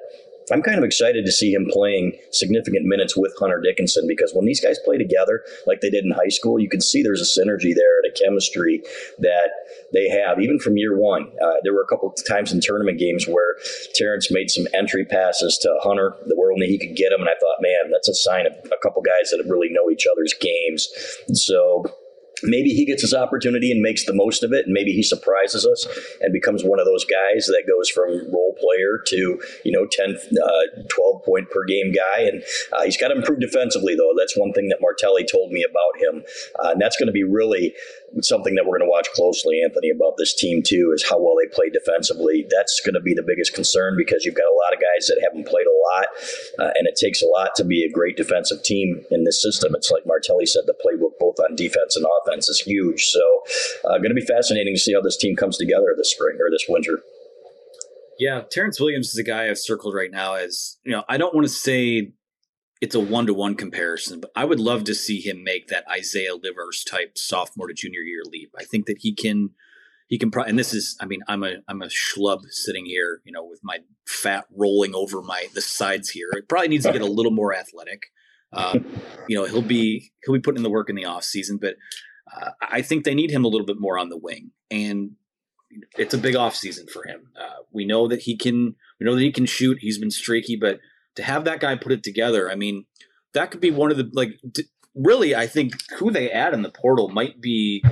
I'm 0.51 0.63
kind 0.63 0.79
of 0.79 0.85
excited 0.85 1.25
to 1.25 1.33
see 1.33 1.53
him 1.53 1.67
playing 1.71 2.19
significant 2.33 2.87
minutes 2.87 3.17
with 3.17 3.35
Hunter 3.39 3.61
Dickinson 3.61 4.07
because 4.07 4.33
when 4.33 4.47
these 4.47 4.61
guys 4.61 4.79
play 4.85 4.99
together 4.99 5.43
like 5.67 5.81
they 5.81 5.91
did 5.91 6.05
in 6.05 6.11
high 6.11 6.29
school, 6.29 6.59
you 6.59 6.69
can 6.69 6.81
see 6.81 7.03
there's 7.03 7.21
a 7.21 7.41
synergy 7.41 7.75
there 7.75 7.99
and 8.03 8.13
a 8.13 8.19
chemistry 8.25 8.83
that 9.19 9.51
they 9.93 10.09
have, 10.09 10.41
even 10.41 10.59
from 10.59 10.77
year 10.77 10.97
one. 10.97 11.31
Uh, 11.43 11.55
there 11.63 11.73
were 11.73 11.83
a 11.83 11.87
couple 11.87 12.13
times 12.29 12.53
in 12.53 12.61
tournament 12.61 12.99
games 12.99 13.27
where 13.27 13.57
Terrence 13.95 14.31
made 14.31 14.51
some 14.51 14.67
entry 14.75 15.05
passes 15.05 15.59
to 15.59 15.75
Hunter 15.83 16.15
where 16.35 16.53
only 16.53 16.67
he 16.67 16.79
could 16.79 16.97
get 16.97 17.11
them, 17.11 17.21
and 17.21 17.29
I 17.29 17.39
thought, 17.41 17.57
man, 17.61 17.91
that's 17.91 18.09
a 18.09 18.15
sign 18.15 18.47
of 18.47 18.53
a 18.67 18.79
couple 18.83 19.03
guys 19.03 19.31
that 19.31 19.43
really 19.49 19.69
know 19.71 19.91
each 19.91 20.07
other's 20.11 20.35
games. 20.35 20.89
So 21.33 21.85
maybe 22.43 22.71
he 22.71 22.85
gets 22.85 23.03
his 23.03 23.15
opportunity 23.15 23.71
and 23.71 23.81
makes 23.81 24.05
the 24.05 24.13
most 24.13 24.43
of 24.43 24.53
it 24.53 24.67
and 24.67 24.73
maybe 24.73 24.93
he 24.93 25.03
surprises 25.03 25.67
us 25.67 25.87
and 26.21 26.33
becomes 26.33 26.63
one 26.65 26.79
of 26.79 26.87
those 26.87 27.05
guys 27.05 27.47
that 27.47 27.65
goes 27.67 27.89
from 27.89 28.11
role 28.33 28.55
player 28.59 29.03
to 29.07 29.41
you 29.65 29.73
know 29.73 29.87
10 29.91 30.15
uh, 30.15 30.83
12 30.89 31.25
point 31.25 31.51
per 31.51 31.65
game 31.65 31.93
guy. 31.93 32.23
And 32.23 32.43
uh, 32.73 32.85
he's 32.85 32.97
got 32.97 33.09
to 33.09 33.17
improve 33.17 33.41
defensively 33.41 33.95
though. 33.95 34.13
That's 34.19 34.37
one 34.37 34.53
thing 34.53 34.69
that 34.69 34.79
martelli 34.81 35.25
told 35.31 35.53
me 35.53 35.65
about 35.69 36.03
him. 36.03 36.25
Uh, 36.63 36.71
and 36.73 36.81
that's 36.81 36.97
going 36.97 37.07
to 37.07 37.13
be 37.13 37.25
really 37.25 37.75
something 38.23 38.55
that 38.55 38.65
we're 38.65 38.79
going 38.79 38.89
to 38.89 38.91
watch 38.91 39.09
closely 39.15 39.61
anthony 39.63 39.91
about 39.91 40.15
this 40.19 40.35
team 40.35 40.63
too 40.63 40.93
is 40.95 41.05
how 41.09 41.19
well 41.19 41.35
they 41.37 41.49
play 41.55 41.69
defensively 41.71 42.47
that's 42.51 42.81
going 42.81 42.95
to 42.95 43.01
be 43.01 43.15
the 43.15 43.25
biggest 43.27 43.55
concern 43.55 43.95
because 43.97 44.25
you've 44.25 44.35
got 44.35 44.49
a 44.49 44.59
lot 44.65 44.73
of 44.73 44.81
guys 44.81 45.07
that 45.07 45.21
haven't 45.23 45.47
played 45.47 45.67
a 45.67 45.79
lot 45.93 46.07
uh, 46.59 46.73
and 46.77 46.89
it 46.89 46.97
takes 46.97 47.23
a 47.23 47.27
lot 47.27 47.55
to 47.55 47.65
be 47.65 47.85
a 47.85 47.91
great 47.91 48.17
defensive 48.17 48.63
team 48.63 49.03
in 49.11 49.25
this 49.25 49.41
system 49.43 49.75
it's 49.75 49.91
like 49.91 50.07
martelli 50.07 50.47
said 50.47 50.63
the 50.67 50.75
playbook 50.85 51.19
both 51.19 51.37
on 51.41 51.55
defense 51.57 51.97
and 51.97 52.07
offense 52.23 52.49
is 52.49 52.61
huge. 52.61 53.07
So, 53.07 53.43
uh, 53.85 53.99
going 53.99 54.11
to 54.11 54.15
be 54.15 54.25
fascinating 54.25 54.75
to 54.75 54.81
see 54.81 54.95
how 54.95 55.01
this 55.01 55.17
team 55.17 55.37
comes 55.37 55.57
together 55.57 55.95
this 55.97 56.11
spring 56.11 56.37
or 56.41 56.51
this 56.51 56.65
winter. 56.69 57.01
Yeah, 58.19 58.43
Terrence 58.51 58.81
Williams 58.81 59.11
is 59.11 59.19
a 59.19 59.23
guy 59.23 59.49
I've 59.49 59.59
circled 59.59 59.95
right 59.95 60.11
now 60.11 60.35
as, 60.35 60.77
you 60.83 60.91
know, 60.91 61.05
I 61.09 61.19
don't 61.19 61.35
want 61.35 61.47
to 61.47 61.53
say 61.53 62.13
it's 62.81 62.95
a 62.95 63.01
one 63.01 63.27
to 63.27 63.35
one 63.35 63.55
comparison, 63.55 64.21
but 64.21 64.31
I 64.37 64.45
would 64.45 64.61
love 64.61 64.85
to 64.85 64.95
see 64.95 65.21
him 65.21 65.43
make 65.43 65.69
that 65.69 65.85
Isaiah 65.91 66.35
Livers 66.35 66.85
type 66.85 67.19
sophomore 67.19 67.69
to 67.69 67.75
junior 67.75 68.01
year 68.01 68.23
leap. 68.25 68.55
I 68.59 68.65
think 68.65 68.87
that 68.87 68.99
he 69.01 69.13
can, 69.13 69.51
he 70.07 70.19
can, 70.19 70.31
pro- 70.31 70.45
and 70.45 70.59
this 70.59 70.73
is, 70.73 70.97
I 71.01 71.07
mean, 71.07 71.21
I'm 71.27 71.43
a, 71.43 71.57
I'm 71.67 71.83
a 71.83 71.89
schlub 71.89 72.43
sitting 72.51 72.87
here, 72.87 73.21
you 73.25 73.33
know, 73.33 73.45
with 73.45 73.61
my 73.63 73.79
fat 74.07 74.47
rolling 74.55 74.95
over 74.95 75.23
my, 75.23 75.49
the 75.55 75.61
sides 75.61 76.11
here. 76.11 76.29
It 76.33 76.49
probably 76.49 76.69
needs 76.69 76.85
to 76.85 76.93
get 76.93 77.03
a 77.03 77.07
little 77.07 77.33
more 77.33 77.55
athletic. 77.55 78.05
Uh, 78.53 78.79
you 79.29 79.37
know, 79.37 79.45
he'll 79.47 79.61
be, 79.61 80.13
he'll 80.25 80.35
be 80.35 80.41
putting 80.41 80.59
in 80.59 80.63
the 80.63 80.71
work 80.71 80.89
in 80.89 80.97
the 80.97 81.05
off 81.05 81.25
season, 81.25 81.59
but 81.61 81.77
uh, 82.35 82.51
I 82.61 82.83
think 82.83 83.05
they 83.05 83.15
need 83.15 83.31
him 83.31 83.45
a 83.45 83.49
little 83.49 83.67
bit 83.67 83.81
more 83.81 83.99
on 83.99 84.09
the 84.09 84.17
wing, 84.17 84.51
and 84.71 85.13
it's 85.97 86.15
a 86.15 86.19
big 86.19 86.37
off 86.37 86.55
season 86.55 86.87
for 86.87 87.07
him. 87.07 87.31
Uh, 87.39 87.63
we 87.73 87.85
know 87.85 88.09
that 88.09 88.23
he 88.23 88.37
can. 88.37 88.77
We 88.99 89.07
know 89.07 89.15
that 89.15 89.23
he 89.23 89.33
can 89.33 89.47
shoot. 89.47 89.79
He's 89.81 89.99
been 89.99 90.11
streaky, 90.11 90.57
but 90.57 90.81
to 91.17 91.23
have 91.23 91.45
that 91.45 91.61
guy 91.61 91.77
put 91.77 91.93
it 91.93 92.03
together, 92.03 92.51
I 92.51 92.55
mean, 92.55 92.85
that 93.35 93.51
could 93.51 93.61
be 93.61 93.71
one 93.71 93.91
of 93.91 93.97
the 93.97 94.11
like. 94.13 94.39
D- 94.51 94.65
really, 94.95 95.35
I 95.35 95.47
think 95.47 95.75
who 95.99 96.11
they 96.11 96.31
add 96.31 96.55
in 96.55 96.63
the 96.63 96.71
portal 96.71 97.09
might 97.09 97.41
be 97.41 97.85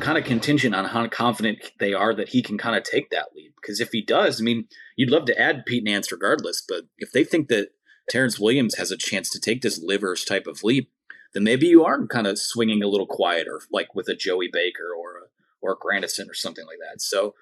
kind 0.00 0.18
of 0.18 0.24
contingent 0.24 0.74
on 0.74 0.84
how 0.86 1.06
confident 1.08 1.58
they 1.78 1.92
are 1.92 2.14
that 2.14 2.30
he 2.30 2.42
can 2.42 2.58
kind 2.58 2.76
of 2.76 2.82
take 2.82 3.10
that 3.10 3.28
leap. 3.34 3.54
Because 3.60 3.80
if 3.80 3.90
he 3.90 4.02
does, 4.02 4.40
I 4.40 4.44
mean, 4.44 4.66
you'd 4.96 5.10
love 5.10 5.26
to 5.26 5.38
add 5.38 5.66
Pete 5.66 5.84
Nance 5.84 6.10
regardless, 6.12 6.62
but 6.66 6.84
if 6.98 7.12
they 7.12 7.24
think 7.24 7.48
that 7.48 7.68
Terrence 8.08 8.38
Williams 8.38 8.76
has 8.76 8.90
a 8.90 8.96
chance 8.96 9.28
to 9.30 9.40
take 9.40 9.62
this 9.62 9.82
livers 9.82 10.24
type 10.24 10.46
of 10.46 10.64
leap, 10.64 10.90
then 11.34 11.44
maybe 11.44 11.66
you 11.66 11.84
are 11.84 12.06
kind 12.06 12.26
of 12.26 12.38
swinging 12.38 12.82
a 12.82 12.88
little 12.88 13.06
quieter, 13.06 13.60
like 13.70 13.94
with 13.94 14.08
a 14.08 14.14
Joey 14.14 14.48
Baker 14.50 14.94
or 14.98 15.18
a, 15.18 15.22
or 15.60 15.72
a 15.72 15.78
Grandison 15.78 16.30
or 16.30 16.34
something 16.34 16.64
like 16.66 16.78
that. 16.78 17.02
So 17.02 17.34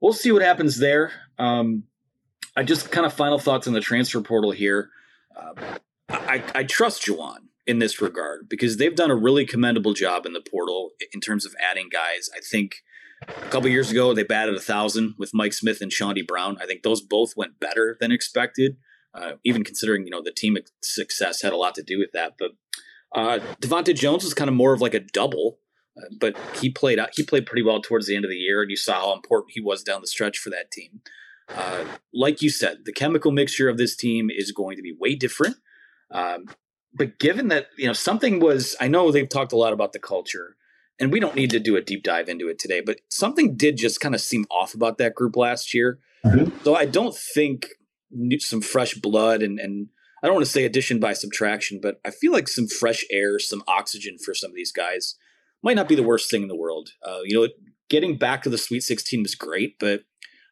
we'll 0.00 0.12
see 0.12 0.32
what 0.32 0.42
happens 0.42 0.78
there. 0.78 1.12
Um, 1.38 1.84
I 2.60 2.62
just 2.62 2.90
kind 2.90 3.06
of 3.06 3.14
final 3.14 3.38
thoughts 3.38 3.66
on 3.66 3.72
the 3.72 3.80
transfer 3.80 4.20
portal 4.20 4.50
here. 4.50 4.90
Uh, 5.34 5.78
I, 6.10 6.44
I 6.54 6.64
trust 6.64 7.06
Juwan 7.06 7.44
in 7.66 7.78
this 7.78 8.02
regard 8.02 8.50
because 8.50 8.76
they've 8.76 8.94
done 8.94 9.10
a 9.10 9.16
really 9.16 9.46
commendable 9.46 9.94
job 9.94 10.26
in 10.26 10.34
the 10.34 10.42
portal 10.42 10.90
in 11.14 11.22
terms 11.22 11.46
of 11.46 11.54
adding 11.58 11.88
guys. 11.90 12.28
I 12.36 12.40
think 12.40 12.82
A 13.22 13.48
couple 13.48 13.70
years 13.70 13.90
ago, 13.90 14.12
they 14.12 14.24
batted 14.24 14.56
a 14.56 14.60
thousand 14.60 15.14
with 15.16 15.30
Mike 15.32 15.54
Smith 15.54 15.80
and 15.80 15.90
Chaundee 15.90 16.26
Brown. 16.26 16.58
I 16.60 16.66
think 16.66 16.82
those 16.82 17.00
both 17.00 17.32
went 17.34 17.58
better 17.58 17.96
than 17.98 18.12
expected. 18.12 18.76
Uh, 19.14 19.32
even 19.42 19.64
considering 19.64 20.04
you 20.04 20.10
know 20.10 20.22
the 20.22 20.30
team 20.30 20.58
success 20.82 21.40
had 21.40 21.54
a 21.54 21.56
lot 21.56 21.74
to 21.76 21.82
do 21.82 21.98
with 21.98 22.12
that. 22.12 22.34
But 22.38 22.50
uh, 23.14 23.38
DeVante' 23.62 23.96
Jones 23.96 24.22
was 24.22 24.34
kind 24.34 24.50
of 24.50 24.54
more 24.54 24.74
of 24.74 24.82
like 24.82 24.92
a 24.92 25.00
double, 25.00 25.60
uh, 25.96 26.08
but 26.20 26.36
he 26.60 26.68
played. 26.68 26.98
He 27.14 27.22
played 27.22 27.46
pretty 27.46 27.62
well 27.62 27.80
towards 27.80 28.06
the 28.06 28.16
end 28.16 28.26
of 28.26 28.30
the 28.30 28.36
year, 28.36 28.60
and 28.60 28.70
you 28.70 28.76
saw 28.76 29.00
how 29.00 29.14
important 29.14 29.52
he 29.54 29.62
was 29.62 29.82
down 29.82 30.02
the 30.02 30.06
stretch 30.06 30.36
for 30.36 30.50
that 30.50 30.70
team. 30.70 31.00
Uh, 31.54 31.84
like 32.12 32.42
you 32.42 32.50
said, 32.50 32.84
the 32.84 32.92
chemical 32.92 33.32
mixture 33.32 33.68
of 33.68 33.78
this 33.78 33.96
team 33.96 34.30
is 34.30 34.52
going 34.52 34.76
to 34.76 34.82
be 34.82 34.94
way 34.98 35.14
different. 35.14 35.56
Um, 36.10 36.46
but 36.92 37.18
given 37.18 37.48
that 37.48 37.68
you 37.76 37.86
know 37.86 37.92
something 37.92 38.40
was, 38.40 38.76
I 38.80 38.88
know 38.88 39.10
they've 39.10 39.28
talked 39.28 39.52
a 39.52 39.56
lot 39.56 39.72
about 39.72 39.92
the 39.92 39.98
culture, 39.98 40.56
and 40.98 41.12
we 41.12 41.20
don't 41.20 41.36
need 41.36 41.50
to 41.50 41.60
do 41.60 41.76
a 41.76 41.80
deep 41.80 42.02
dive 42.02 42.28
into 42.28 42.48
it 42.48 42.58
today. 42.58 42.80
But 42.80 43.00
something 43.08 43.56
did 43.56 43.76
just 43.76 44.00
kind 44.00 44.14
of 44.14 44.20
seem 44.20 44.46
off 44.50 44.74
about 44.74 44.98
that 44.98 45.14
group 45.14 45.36
last 45.36 45.72
year. 45.72 45.98
Mm-hmm. 46.24 46.56
So 46.64 46.74
I 46.74 46.86
don't 46.86 47.16
think 47.16 47.68
some 48.40 48.60
fresh 48.60 48.94
blood 48.94 49.42
and 49.42 49.60
and 49.60 49.88
I 50.22 50.26
don't 50.26 50.34
want 50.34 50.46
to 50.46 50.52
say 50.52 50.64
addition 50.64 51.00
by 51.00 51.14
subtraction, 51.14 51.80
but 51.82 52.00
I 52.04 52.10
feel 52.10 52.32
like 52.32 52.48
some 52.48 52.68
fresh 52.68 53.04
air, 53.10 53.38
some 53.38 53.62
oxygen 53.66 54.18
for 54.18 54.34
some 54.34 54.50
of 54.50 54.54
these 54.54 54.72
guys 54.72 55.16
might 55.62 55.76
not 55.76 55.88
be 55.88 55.94
the 55.94 56.02
worst 56.02 56.30
thing 56.30 56.42
in 56.42 56.48
the 56.48 56.56
world. 56.56 56.90
Uh, 57.02 57.20
you 57.24 57.40
know, 57.40 57.48
getting 57.88 58.18
back 58.18 58.42
to 58.42 58.50
the 58.50 58.58
Sweet 58.58 58.82
16 58.82 59.22
was 59.22 59.34
great, 59.34 59.78
but 59.78 60.02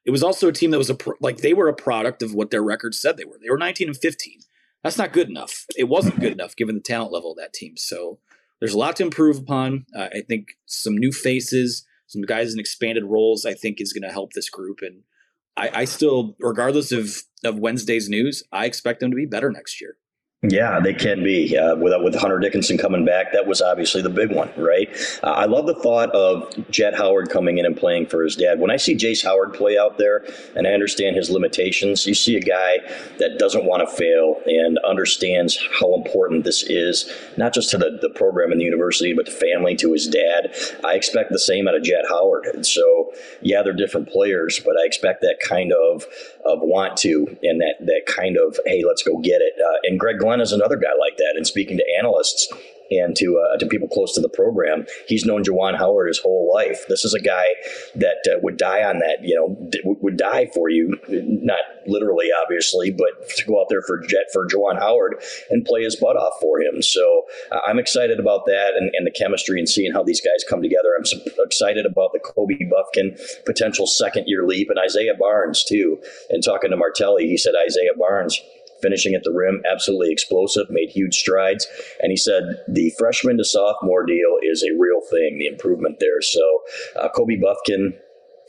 it 0.08 0.10
was 0.10 0.22
also 0.22 0.48
a 0.48 0.52
team 0.52 0.70
that 0.70 0.78
was 0.78 0.88
a 0.88 0.94
pro- 0.94 1.18
like 1.20 1.38
they 1.38 1.52
were 1.52 1.68
a 1.68 1.74
product 1.74 2.22
of 2.22 2.32
what 2.32 2.50
their 2.50 2.62
records 2.62 2.98
said 2.98 3.18
they 3.18 3.26
were. 3.26 3.38
They 3.42 3.50
were 3.50 3.58
19 3.58 3.88
and 3.88 3.96
15. 3.96 4.40
That's 4.82 4.96
not 4.96 5.12
good 5.12 5.28
enough. 5.28 5.66
It 5.76 5.84
wasn't 5.84 6.18
good 6.18 6.32
enough 6.32 6.56
given 6.56 6.76
the 6.76 6.80
talent 6.80 7.12
level 7.12 7.32
of 7.32 7.36
that 7.36 7.52
team. 7.52 7.76
So 7.76 8.18
there's 8.58 8.72
a 8.72 8.78
lot 8.78 8.96
to 8.96 9.02
improve 9.02 9.36
upon. 9.36 9.84
Uh, 9.94 10.08
I 10.10 10.22
think 10.26 10.56
some 10.64 10.96
new 10.96 11.12
faces, 11.12 11.84
some 12.06 12.22
guys 12.22 12.54
in 12.54 12.58
expanded 12.58 13.04
roles, 13.04 13.44
I 13.44 13.52
think 13.52 13.82
is 13.82 13.92
going 13.92 14.08
to 14.08 14.10
help 14.10 14.32
this 14.32 14.48
group 14.48 14.78
and 14.80 15.02
I, 15.58 15.80
I 15.80 15.84
still, 15.84 16.36
regardless 16.40 16.90
of 16.90 17.22
of 17.44 17.58
Wednesday's 17.58 18.08
news, 18.08 18.42
I 18.50 18.64
expect 18.64 19.00
them 19.00 19.10
to 19.10 19.16
be 19.16 19.26
better 19.26 19.52
next 19.52 19.78
year. 19.78 19.98
Yeah, 20.44 20.78
they 20.78 20.94
can 20.94 21.24
be. 21.24 21.58
Uh, 21.58 21.74
with 21.74 21.92
with 22.00 22.14
Hunter 22.14 22.38
Dickinson 22.38 22.78
coming 22.78 23.04
back, 23.04 23.32
that 23.32 23.48
was 23.48 23.60
obviously 23.60 24.02
the 24.02 24.08
big 24.08 24.30
one, 24.30 24.48
right? 24.56 24.88
Uh, 25.20 25.30
I 25.30 25.46
love 25.46 25.66
the 25.66 25.74
thought 25.74 26.10
of 26.12 26.54
Jett 26.70 26.94
Howard 26.94 27.28
coming 27.28 27.58
in 27.58 27.66
and 27.66 27.76
playing 27.76 28.06
for 28.06 28.22
his 28.22 28.36
dad. 28.36 28.60
When 28.60 28.70
I 28.70 28.76
see 28.76 28.94
Jace 28.94 29.24
Howard 29.24 29.52
play 29.52 29.76
out 29.76 29.98
there, 29.98 30.24
and 30.54 30.64
I 30.64 30.70
understand 30.70 31.16
his 31.16 31.28
limitations, 31.28 32.06
you 32.06 32.14
see 32.14 32.36
a 32.36 32.40
guy 32.40 32.78
that 33.18 33.40
doesn't 33.40 33.64
want 33.64 33.88
to 33.88 33.96
fail 33.96 34.40
and 34.46 34.78
understands 34.86 35.58
how 35.80 35.92
important 35.96 36.44
this 36.44 36.62
is, 36.62 37.12
not 37.36 37.52
just 37.52 37.70
to 37.70 37.78
the, 37.78 37.98
the 38.00 38.10
program 38.10 38.52
and 38.52 38.60
the 38.60 38.64
university, 38.64 39.12
but 39.14 39.26
to 39.26 39.32
family, 39.32 39.74
to 39.74 39.92
his 39.92 40.06
dad. 40.06 40.54
I 40.84 40.94
expect 40.94 41.32
the 41.32 41.40
same 41.40 41.66
out 41.66 41.74
of 41.74 41.82
Jett 41.82 42.04
Howard. 42.08 42.46
And 42.46 42.64
so, 42.64 43.10
yeah, 43.42 43.64
they're 43.64 43.72
different 43.72 44.08
players, 44.08 44.60
but 44.64 44.76
I 44.80 44.86
expect 44.86 45.20
that 45.22 45.38
kind 45.44 45.72
of 45.72 45.87
of 46.44 46.60
want 46.60 46.96
to 46.98 47.36
and 47.42 47.60
that 47.60 47.76
that 47.80 48.02
kind 48.06 48.36
of 48.36 48.58
hey, 48.66 48.84
let's 48.86 49.02
go 49.02 49.18
get 49.18 49.40
it. 49.40 49.54
Uh, 49.60 49.78
and 49.84 49.98
Gregg 49.98 50.18
Glenn 50.18 50.40
is 50.40 50.52
another 50.52 50.76
guy 50.76 50.94
like 50.98 51.16
that. 51.16 51.34
And 51.36 51.46
speaking 51.46 51.76
to 51.78 51.84
analysts, 51.98 52.52
and 52.90 53.16
to 53.16 53.38
uh, 53.38 53.58
to 53.58 53.66
people 53.66 53.88
close 53.88 54.14
to 54.14 54.20
the 54.20 54.28
program. 54.28 54.86
He's 55.06 55.24
known 55.24 55.44
Juwan 55.44 55.76
Howard 55.76 56.08
his 56.08 56.18
whole 56.18 56.50
life. 56.52 56.84
This 56.88 57.04
is 57.04 57.14
a 57.14 57.20
guy 57.20 57.46
that 57.94 58.18
uh, 58.30 58.38
would 58.42 58.56
die 58.56 58.82
on 58.82 58.98
that, 59.00 59.18
you 59.22 59.34
know, 59.34 59.68
d- 59.70 59.82
would 59.84 60.16
die 60.16 60.46
for 60.54 60.68
you, 60.68 60.98
not 61.08 61.60
literally, 61.86 62.28
obviously, 62.42 62.90
but 62.90 63.28
to 63.36 63.44
go 63.44 63.60
out 63.60 63.66
there 63.68 63.82
for 63.82 63.98
Jett 64.00 64.26
for 64.32 64.46
Juwan 64.46 64.78
Howard 64.78 65.22
and 65.50 65.64
play 65.64 65.82
his 65.82 65.96
butt 65.96 66.16
off 66.16 66.34
for 66.40 66.60
him. 66.60 66.82
So 66.82 67.22
uh, 67.50 67.60
I'm 67.66 67.78
excited 67.78 68.20
about 68.20 68.46
that 68.46 68.72
and, 68.76 68.90
and, 68.94 69.06
the 69.06 69.10
chemistry 69.10 69.58
and 69.58 69.68
seeing 69.68 69.92
how 69.92 70.02
these 70.02 70.20
guys 70.20 70.44
come 70.48 70.60
together. 70.60 70.88
I'm 70.98 71.04
so 71.04 71.18
excited 71.38 71.86
about 71.86 72.12
the 72.12 72.18
Kobe 72.18 72.54
Bufkin 72.54 73.18
potential 73.46 73.86
second 73.86 74.24
year 74.26 74.44
leap 74.44 74.68
and 74.70 74.78
Isaiah 74.78 75.14
Barnes 75.18 75.64
too. 75.64 76.00
And 76.30 76.42
talking 76.42 76.70
to 76.70 76.76
Martelli, 76.76 77.26
he 77.26 77.38
said 77.38 77.54
Isaiah 77.66 77.96
Barnes 77.96 78.40
finishing 78.82 79.14
at 79.14 79.22
the 79.24 79.32
rim, 79.32 79.62
absolutely 79.70 80.12
explosive, 80.12 80.66
made 80.70 80.90
huge 80.90 81.14
strides. 81.14 81.66
And 82.00 82.10
he 82.10 82.16
said 82.16 82.42
the 82.68 82.92
freshman 82.98 83.38
to 83.38 83.44
sophomore 83.44 84.04
deal 84.06 84.38
is 84.42 84.62
a 84.62 84.78
real 84.78 85.00
thing, 85.10 85.38
the 85.38 85.46
improvement 85.46 85.98
there. 86.00 86.20
So 86.20 86.62
uh, 87.00 87.08
Kobe 87.14 87.36
Bufkin 87.36 87.98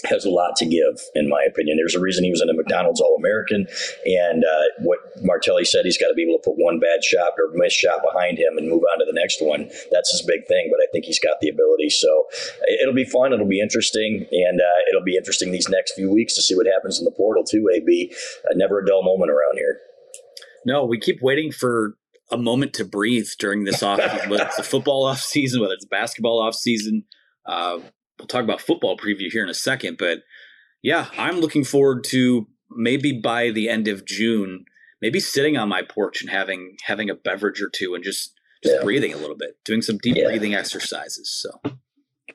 has 0.06 0.24
a 0.24 0.30
lot 0.30 0.56
to 0.56 0.65
give, 0.65 1.02
in 1.13 1.28
my 1.28 1.44
opinion. 1.48 1.78
There's 1.78 1.96
a 1.96 2.00
reason 2.00 2.24
he 2.24 2.30
was 2.32 2.42
in 2.42 2.50
a 2.50 2.54
McDonald's 2.54 3.02
All 3.02 3.15
American. 3.20 3.68
And 4.06 4.44
uh, 4.46 4.63
what 4.80 5.00
Martelli 5.22 5.65
said, 5.65 5.84
he's 5.84 5.98
got 5.98 6.08
to 6.08 6.13
be 6.13 6.24
able 6.24 6.39
to 6.39 6.44
put 6.44 6.56
one 6.56 6.80
bad 6.80 7.04
shot 7.04 7.34
or 7.38 7.52
miss 7.54 7.74
shot 7.74 8.00
behind 8.02 8.38
him 8.39 8.58
and 8.58 8.70
move 8.70 8.84
on 8.94 9.00
to 9.00 9.06
the 9.06 9.13
next 9.13 9.42
one. 9.42 9.70
That's 9.92 10.12
his 10.12 10.22
big 10.22 10.48
thing, 10.48 10.70
but 10.72 10.80
I 10.82 10.88
think 10.92 11.06
he's 11.06 11.20
got 11.20 11.42
the 11.42 11.50
ability. 11.50 11.89
So 11.89 12.28
it'll 12.82 12.94
be 12.94 13.06
fun. 13.06 13.34
It'll 13.34 13.48
be 13.48 13.60
interesting. 13.60 14.26
And 14.32 14.62
uh, 14.62 14.80
it'll 14.89 15.04
be 15.04 15.18
interesting 15.18 15.52
these 15.52 15.70
next 15.70 15.94
few 15.94 16.12
weeks 16.12 16.34
to 16.36 16.42
see 16.42 16.56
what 16.56 16.68
happens 16.68 17.00
in 17.00 17.06
the 17.06 17.12
portal, 17.12 17.44
too, 17.44 17.68
AB. 17.74 18.13
Uh, 18.50 18.54
never 18.56 18.80
a 18.80 18.86
dull 18.86 19.04
moment 19.04 19.32
around 19.32 19.58
here. 19.58 19.82
No, 20.65 20.86
we 20.86 21.00
keep 21.00 21.22
waiting 21.22 21.52
for 21.52 21.95
a 22.32 22.38
moment 22.38 22.74
to 22.76 22.86
breathe 22.86 23.28
during 23.39 23.63
this 23.63 23.82
off, 23.82 24.00
whether 24.28 24.45
it's 24.45 24.58
the 24.58 24.63
football 24.63 25.06
off 25.06 25.19
season, 25.19 25.62
whether 25.62 25.74
it's 25.74 25.86
basketball 25.86 26.41
off 26.41 26.56
season. 26.56 27.06
Uh, 27.45 27.80
we'll 28.19 28.28
talk 28.28 28.43
about 28.43 28.62
football 28.62 28.98
preview 28.98 29.32
here 29.32 29.43
in 29.43 29.50
a 29.50 29.56
second, 29.56 29.98
but 29.98 30.19
yeah, 30.82 31.08
I'm 31.17 31.39
looking 31.39 31.63
forward 31.63 32.04
to 32.06 32.48
maybe 32.69 33.12
by 33.12 33.50
the 33.50 33.69
end 33.69 33.88
of 33.88 34.06
June, 34.06 34.65
maybe 35.02 35.19
sitting 35.19 35.58
on 35.58 35.69
my 35.69 35.82
porch 35.82 36.22
and 36.22 36.30
having 36.30 36.78
having 36.84 37.10
a 37.10 37.15
beverage 37.15 37.62
or 37.62 37.69
two 37.69 37.95
and 37.95 38.04
just 38.04 38.34
just 38.63 38.76
yeah. 38.76 38.84
breathing 38.84 39.13
a 39.13 39.17
little 39.17 39.38
bit, 39.38 39.58
doing 39.65 39.82
some 39.82 39.98
deep 39.98 40.17
yeah. 40.17 40.26
breathing 40.26 40.54
exercises. 40.54 41.32
So 41.32 41.72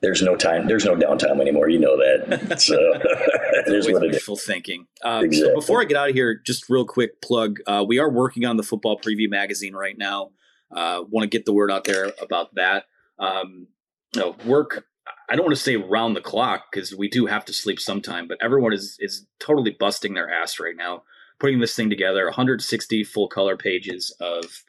there's 0.05 0.21
no 0.21 0.35
time. 0.35 0.67
There's 0.67 0.85
no 0.85 0.95
downtime 0.95 1.41
anymore. 1.41 1.67
You 1.67 1.79
know 1.79 1.97
that. 1.97 2.59
So 2.59 2.75
it 2.77 3.73
is 3.73 3.87
what 3.91 4.03
it 4.03 4.15
is. 4.15 4.43
thinking. 4.45 4.85
Um, 5.03 5.25
exactly. 5.25 5.49
So 5.49 5.55
before 5.55 5.81
I 5.81 5.85
get 5.85 5.97
out 5.97 6.09
of 6.09 6.15
here, 6.15 6.39
just 6.45 6.69
real 6.69 6.85
quick 6.85 7.21
plug. 7.21 7.57
Uh, 7.65 7.83
we 7.87 7.97
are 7.97 8.09
working 8.09 8.45
on 8.45 8.57
the 8.57 8.63
football 8.63 8.99
preview 8.99 9.29
magazine 9.29 9.73
right 9.73 9.97
now. 9.97 10.29
Uh, 10.71 11.03
Want 11.09 11.23
to 11.23 11.27
get 11.27 11.45
the 11.45 11.53
word 11.53 11.71
out 11.71 11.85
there 11.85 12.11
about 12.21 12.53
that. 12.55 12.85
Um, 13.19 13.67
you 14.13 14.21
know, 14.21 14.35
work. 14.45 14.85
I 15.29 15.35
don't 15.35 15.45
want 15.45 15.57
to 15.57 15.61
say 15.61 15.75
round 15.75 16.15
the 16.15 16.21
clock 16.21 16.65
because 16.71 16.95
we 16.95 17.09
do 17.09 17.25
have 17.25 17.45
to 17.45 17.53
sleep 17.53 17.79
sometime, 17.79 18.27
but 18.27 18.37
everyone 18.41 18.73
is 18.73 18.97
is 18.99 19.25
totally 19.39 19.71
busting 19.71 20.13
their 20.13 20.31
ass 20.31 20.59
right 20.59 20.75
now 20.75 21.03
putting 21.39 21.59
this 21.59 21.75
thing 21.75 21.89
together. 21.89 22.25
160 22.25 23.03
full 23.03 23.27
color 23.27 23.57
pages 23.57 24.15
of 24.19 24.63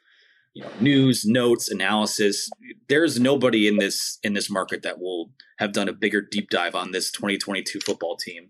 you 0.57 0.63
know 0.63 0.71
news 0.79 1.23
notes 1.23 1.69
analysis. 1.69 2.49
There's 2.89 3.19
nobody 3.19 3.67
in 3.67 3.77
this 3.77 4.17
in 4.23 4.33
this 4.33 4.49
market 4.49 4.81
that 4.81 4.99
will 4.99 5.29
have 5.59 5.71
done 5.71 5.87
a 5.87 5.93
bigger 5.93 6.19
deep 6.19 6.49
dive 6.49 6.73
on 6.73 6.91
this 6.91 7.11
2022 7.11 7.79
football 7.79 8.17
team 8.17 8.49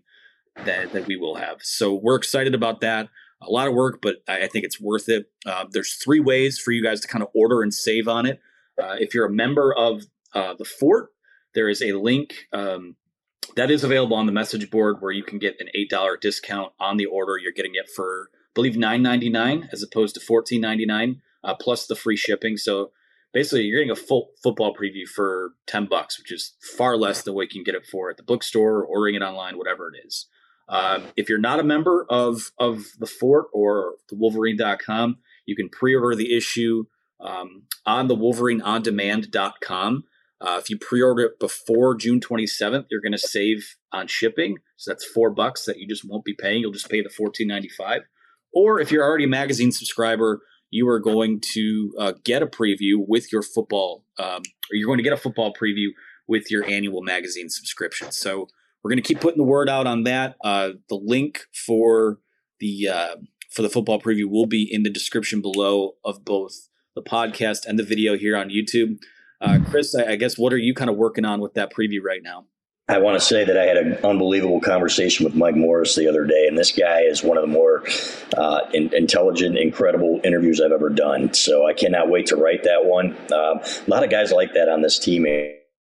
that, 0.64 0.92
that 0.92 1.06
we 1.06 1.16
will 1.16 1.34
have. 1.34 1.58
So 1.60 1.94
we're 1.94 2.16
excited 2.16 2.54
about 2.54 2.80
that. 2.80 3.10
A 3.42 3.50
lot 3.50 3.68
of 3.68 3.74
work 3.74 4.00
but 4.00 4.16
i, 4.26 4.44
I 4.44 4.46
think 4.48 4.64
it's 4.64 4.80
worth 4.80 5.10
it. 5.10 5.30
Uh, 5.44 5.66
there's 5.70 5.94
three 6.02 6.18
ways 6.18 6.58
for 6.58 6.72
you 6.72 6.82
guys 6.82 7.00
to 7.02 7.08
kind 7.08 7.22
of 7.22 7.28
order 7.34 7.62
and 7.62 7.74
save 7.74 8.08
on 8.08 8.24
it. 8.24 8.40
Uh, 8.82 8.96
if 8.98 9.12
you're 9.12 9.26
a 9.26 9.32
member 9.32 9.74
of 9.76 10.04
uh, 10.34 10.54
the 10.54 10.64
fort 10.64 11.10
there 11.54 11.68
is 11.68 11.82
a 11.82 11.92
link 11.92 12.46
um, 12.54 12.96
that 13.56 13.70
is 13.70 13.84
available 13.84 14.16
on 14.16 14.26
the 14.26 14.32
message 14.32 14.70
board 14.70 14.96
where 15.00 15.12
you 15.12 15.24
can 15.24 15.38
get 15.38 15.60
an 15.60 15.68
$8 15.76 16.20
discount 16.20 16.72
on 16.80 16.96
the 16.96 17.06
order 17.06 17.36
you're 17.36 17.52
getting 17.52 17.74
it 17.74 17.90
for 17.94 18.30
I 18.32 18.52
believe 18.54 18.76
$9.99 18.76 19.68
as 19.72 19.82
opposed 19.82 20.14
to 20.14 20.20
$14.99 20.20 21.20
uh, 21.44 21.54
plus 21.54 21.86
the 21.86 21.96
free 21.96 22.16
shipping. 22.16 22.56
So 22.56 22.92
basically, 23.32 23.62
you're 23.62 23.78
getting 23.78 23.90
a 23.90 23.96
full 23.96 24.30
football 24.42 24.74
preview 24.74 25.06
for 25.06 25.52
ten 25.66 25.86
bucks, 25.86 26.18
which 26.18 26.32
is 26.32 26.54
far 26.76 26.96
less 26.96 27.22
than 27.22 27.34
what 27.34 27.42
you 27.42 27.48
can 27.48 27.64
get 27.64 27.74
it 27.74 27.86
for 27.86 28.10
at 28.10 28.16
the 28.16 28.22
bookstore, 28.22 28.84
ordering 28.84 29.14
it 29.14 29.22
online, 29.22 29.58
whatever 29.58 29.92
it 29.92 30.06
is. 30.06 30.26
Um, 30.68 31.04
if 31.16 31.28
you're 31.28 31.38
not 31.38 31.60
a 31.60 31.64
member 31.64 32.06
of 32.10 32.52
of 32.58 32.84
the 32.98 33.06
Fort 33.06 33.46
or 33.52 33.94
the 34.10 34.16
Wolverine.com, 34.16 35.18
you 35.46 35.56
can 35.56 35.68
pre-order 35.68 36.14
the 36.14 36.36
issue 36.36 36.84
um, 37.20 37.62
on 37.86 38.08
the 38.08 38.16
WolverineOnDemand.com. 38.16 40.04
Uh, 40.40 40.60
if 40.60 40.70
you 40.70 40.78
pre-order 40.78 41.22
it 41.22 41.40
before 41.40 41.96
June 41.96 42.20
27th, 42.20 42.86
you're 42.90 43.00
going 43.00 43.12
to 43.12 43.18
save 43.18 43.76
on 43.92 44.06
shipping. 44.06 44.58
So 44.76 44.92
that's 44.92 45.04
four 45.04 45.30
bucks 45.30 45.64
that 45.64 45.78
you 45.78 45.88
just 45.88 46.08
won't 46.08 46.24
be 46.24 46.34
paying. 46.34 46.60
You'll 46.60 46.70
just 46.70 46.88
pay 46.88 47.02
the 47.02 47.08
14.95. 47.08 48.02
Or 48.52 48.80
if 48.80 48.92
you're 48.92 49.04
already 49.04 49.24
a 49.24 49.28
magazine 49.28 49.72
subscriber, 49.72 50.42
you 50.70 50.88
are 50.88 51.00
going 51.00 51.40
to 51.40 51.94
uh, 51.98 52.12
get 52.24 52.42
a 52.42 52.46
preview 52.46 52.96
with 52.96 53.32
your 53.32 53.42
football, 53.42 54.04
um, 54.18 54.42
or 54.70 54.74
you're 54.74 54.86
going 54.86 54.98
to 54.98 55.04
get 55.04 55.12
a 55.12 55.16
football 55.16 55.54
preview 55.54 55.88
with 56.26 56.50
your 56.50 56.64
annual 56.64 57.02
magazine 57.02 57.48
subscription. 57.48 58.12
So 58.12 58.48
we're 58.82 58.90
going 58.90 59.02
to 59.02 59.06
keep 59.06 59.20
putting 59.20 59.38
the 59.38 59.44
word 59.44 59.68
out 59.68 59.86
on 59.86 60.04
that. 60.04 60.36
Uh, 60.44 60.70
the 60.88 60.96
link 60.96 61.46
for 61.66 62.20
the 62.60 62.88
uh, 62.88 63.16
for 63.50 63.62
the 63.62 63.70
football 63.70 64.00
preview 64.00 64.26
will 64.26 64.46
be 64.46 64.68
in 64.70 64.82
the 64.82 64.90
description 64.90 65.40
below 65.40 65.94
of 66.04 66.24
both 66.24 66.68
the 66.94 67.02
podcast 67.02 67.66
and 67.66 67.78
the 67.78 67.84
video 67.84 68.16
here 68.16 68.36
on 68.36 68.50
YouTube. 68.50 68.98
Uh, 69.40 69.58
Chris, 69.68 69.94
I, 69.94 70.12
I 70.12 70.16
guess 70.16 70.36
what 70.36 70.52
are 70.52 70.58
you 70.58 70.74
kind 70.74 70.90
of 70.90 70.96
working 70.96 71.24
on 71.24 71.40
with 71.40 71.54
that 71.54 71.72
preview 71.72 72.02
right 72.02 72.22
now? 72.22 72.46
I 72.90 72.98
want 72.98 73.20
to 73.20 73.24
say 73.24 73.44
that 73.44 73.58
I 73.58 73.64
had 73.64 73.76
an 73.76 73.98
unbelievable 74.02 74.60
conversation 74.60 75.24
with 75.24 75.34
Mike 75.34 75.54
Morris 75.54 75.94
the 75.94 76.08
other 76.08 76.24
day, 76.24 76.46
and 76.48 76.56
this 76.56 76.72
guy 76.72 77.02
is 77.02 77.22
one 77.22 77.36
of 77.36 77.42
the 77.42 77.48
more 77.48 77.84
uh, 78.36 78.60
in, 78.72 78.94
intelligent, 78.94 79.58
incredible 79.58 80.20
interviews 80.24 80.58
I've 80.58 80.72
ever 80.72 80.88
done. 80.88 81.34
So 81.34 81.66
I 81.66 81.74
cannot 81.74 82.08
wait 82.08 82.26
to 82.26 82.36
write 82.36 82.64
that 82.64 82.86
one. 82.86 83.14
Um, 83.30 83.60
a 83.60 83.90
lot 83.90 84.04
of 84.04 84.10
guys 84.10 84.32
like 84.32 84.54
that 84.54 84.70
on 84.70 84.80
this 84.80 84.98
team 84.98 85.26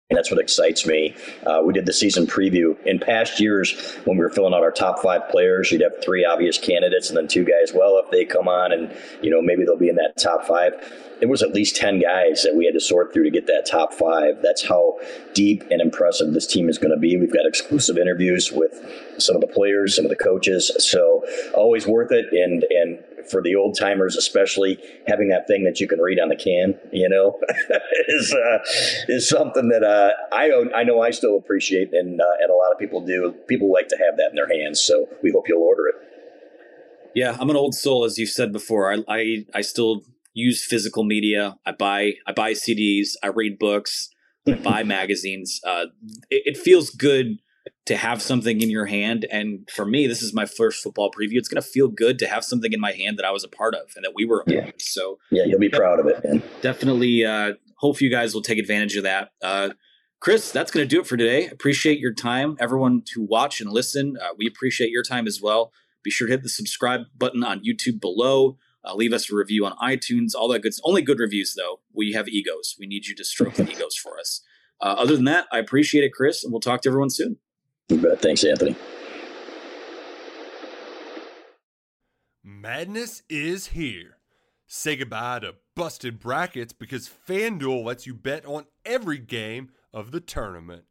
And 0.09 0.17
that's 0.17 0.31
what 0.31 0.39
excites 0.39 0.87
me. 0.87 1.17
Uh, 1.45 1.63
we 1.65 1.73
did 1.73 1.85
the 1.85 1.93
season 1.93 2.29
preview. 2.29 2.77
In 2.87 3.01
past 3.01 3.41
years, 3.41 3.97
when 4.05 4.17
we 4.17 4.23
were 4.23 4.31
filling 4.31 4.55
out 4.55 4.63
our 4.63 4.71
top 4.71 5.01
five 5.01 5.29
players, 5.29 5.73
you'd 5.73 5.81
have 5.81 6.01
three 6.01 6.25
obvious 6.25 6.59
candidates 6.59 7.09
and 7.09 7.17
then 7.17 7.27
two 7.27 7.45
guys. 7.45 7.73
Well, 7.75 8.01
if 8.05 8.09
they 8.13 8.25
come 8.25 8.47
on 8.47 8.71
and, 8.71 8.97
you 9.21 9.31
know, 9.31 9.43
maybe 9.43 9.65
they'll 9.65 9.77
be 9.77 9.89
in 9.89 9.97
that 9.97 10.17
top 10.17 10.47
five. 10.47 10.75
It 11.21 11.29
was 11.29 11.43
at 11.43 11.53
least 11.53 11.75
10 11.75 12.03
guys 12.03 12.45
that 12.45 12.55
we 12.55 12.67
had 12.67 12.75
to 12.75 12.81
sort 12.81 13.13
through 13.13 13.25
to 13.25 13.31
get 13.33 13.49
that 13.49 13.67
top 13.69 13.93
five. 13.93 14.43
That's 14.43 14.65
how 14.65 15.01
deep 15.35 15.65
and 15.73 15.81
impressive 15.81 16.33
this 16.35 16.47
team 16.47 16.69
is 16.69 16.79
going 16.79 16.93
to 16.93 17.01
be. 17.01 17.17
We've 17.17 17.33
got 17.33 17.45
exclusive 17.45 17.99
interviews 17.99 18.53
with 18.53 18.81
some 19.19 19.35
of 19.35 19.41
the 19.41 19.49
players, 19.49 19.97
some 19.97 20.05
of 20.05 20.11
the 20.11 20.17
coaches. 20.17 20.71
So 20.79 21.25
always 21.53 21.85
worth 21.85 22.13
it. 22.13 22.27
And, 22.33 22.65
and 22.71 23.03
for 23.31 23.43
the 23.43 23.55
old 23.57 23.77
timers, 23.79 24.17
especially 24.17 24.79
having 25.07 25.29
that 25.29 25.47
thing 25.47 25.65
that 25.65 25.81
you 25.81 25.89
can 25.89 25.99
read 25.99 26.19
on 26.19 26.29
the 26.29 26.37
can, 26.37 26.79
you 26.93 27.09
know, 27.09 27.39
is 28.09 28.35
uh, 28.35 28.59
is 29.09 29.29
something 29.29 29.69
that 29.69 29.83
uh, 29.83 30.11
I 30.35 30.51
I 30.75 30.85
know 30.85 31.01
I 31.01 31.11
still 31.11 31.37
appreciate, 31.37 31.93
and 31.93 32.21
uh, 32.21 32.25
and 32.41 32.51
a 32.51 32.55
lot 32.55 32.73
of 32.73 32.79
people 32.79 33.01
do. 33.01 33.35
People 33.49 33.73
like 33.73 33.89
to 33.89 33.97
have 33.97 34.17
that 34.17 34.31
in 34.31 34.37
their 34.37 34.49
hands, 34.49 34.81
so 34.81 35.09
we 35.23 35.31
hope 35.33 35.45
you'll 35.49 35.63
order 35.63 35.89
it. 35.89 35.95
Yeah, 37.15 37.37
I'm 37.41 37.51
an 37.51 37.57
old 37.57 37.75
soul, 37.75 38.05
as 38.05 38.19
you've 38.19 38.31
said 38.31 38.53
before. 38.53 38.93
I 38.93 38.99
I, 39.09 39.45
I 39.55 39.61
still 39.63 40.03
use 40.35 40.65
physical 40.65 41.05
media. 41.05 41.57
I 41.65 41.73
buy 41.73 42.13
I 42.27 42.33
buy 42.33 42.53
CDs. 42.53 43.11
I 43.23 43.29
read 43.29 43.59
books. 43.59 44.11
I 44.47 44.53
buy 44.55 44.83
magazines. 44.85 45.61
Uh, 45.67 45.87
it, 46.31 46.43
it 46.45 46.57
feels 46.57 46.91
good 46.91 47.39
to 47.87 47.97
have 47.97 48.21
something 48.21 48.61
in 48.61 48.69
your 48.69 48.87
hand. 48.87 49.27
And 49.31 49.69
for 49.71 49.87
me, 49.87 50.07
this 50.07 50.23
is 50.23 50.35
my 50.35 50.45
first 50.45 50.83
football 50.83 51.11
preview. 51.11 51.35
It's 51.37 51.49
going 51.49 51.63
to 51.63 51.67
feel 51.67 51.89
good 51.89 52.19
to 52.19 52.27
have 52.27 52.45
something 52.45 52.73
in 52.73 52.81
my 52.81 52.93
hand 52.93 53.17
that 53.19 53.25
I 53.25 53.31
was 53.31 53.45
a 53.45 53.49
part 53.49 53.75
of 53.75 53.93
and 53.95 54.05
that 54.05 54.13
we 54.15 54.25
were 54.25 54.41
a 54.41 54.45
part 54.45 54.69
of. 54.69 54.83
So 54.83 55.19
yeah, 55.31 55.45
you'll 55.45 55.61
be 55.61 55.69
proud 55.69 56.01
of 56.01 56.07
it, 56.07 56.23
man. 56.25 56.43
Definitely. 56.61 57.25
Uh, 57.25 57.55
hope 57.79 58.01
you 58.01 58.11
guys 58.11 58.35
will 58.35 58.43
take 58.43 58.59
advantage 58.59 58.97
of 58.97 59.05
that. 59.05 59.31
Uh, 59.41 59.71
Chris, 60.19 60.51
that's 60.51 60.71
going 60.71 60.83
to 60.83 60.89
do 60.89 61.01
it 61.01 61.07
for 61.07 61.17
today. 61.17 61.47
Appreciate 61.47 62.01
your 62.01 62.13
time, 62.13 62.57
everyone 62.59 63.03
to 63.15 63.23
watch 63.23 63.61
and 63.61 63.71
listen. 63.71 64.17
Uh, 64.21 64.31
we 64.37 64.47
appreciate 64.47 64.91
your 64.91 65.03
time 65.03 65.27
as 65.27 65.41
well. 65.41 65.73
Be 66.03 66.11
sure 66.11 66.27
to 66.27 66.33
hit 66.33 66.43
the 66.43 66.49
subscribe 66.49 67.03
button 67.17 67.45
on 67.45 67.63
YouTube 67.63 68.01
below. 68.01 68.57
Uh, 68.85 68.95
leave 68.95 69.13
us 69.13 69.31
a 69.31 69.37
review 69.37 69.67
on 69.67 69.77
iTunes. 69.77 70.35
All 70.35 70.49
that 70.49 70.63
good. 70.63 70.73
Only 70.85 71.03
good 71.03 71.19
reviews 71.19 71.55
though. 71.55 71.81
We 71.93 72.13
have 72.13 72.29
egos. 72.29 72.77
We 72.79 72.87
need 72.87 73.07
you 73.07 73.15
to 73.15 73.25
stroke 73.25 73.55
the 73.55 73.71
egos 73.71 73.97
for 73.97 74.19
us. 74.19 74.43
Uh, 74.81 74.95
other 74.99 75.17
than 75.17 75.25
that, 75.25 75.47
I 75.53 75.59
appreciate 75.59 76.05
it, 76.05 76.13
Chris, 76.13 76.45
and 76.45 76.53
we'll 76.53 76.61
talk 76.61 76.83
to 76.83 76.89
everyone 76.89 77.11
soon. 77.11 77.39
Thanks, 77.89 78.43
Anthony. 78.43 78.75
Madness 82.43 83.23
is 83.29 83.69
here. 83.69 84.17
Say 84.67 84.97
goodbye 84.97 85.41
to 85.41 85.55
busted 85.77 86.19
brackets 86.19 86.73
because 86.73 87.09
FanDuel 87.29 87.85
lets 87.85 88.07
you 88.07 88.15
bet 88.15 88.45
on 88.45 88.67
every 88.85 89.19
game 89.19 89.71
of 89.93 90.11
the 90.11 90.21
tournament. 90.21 90.85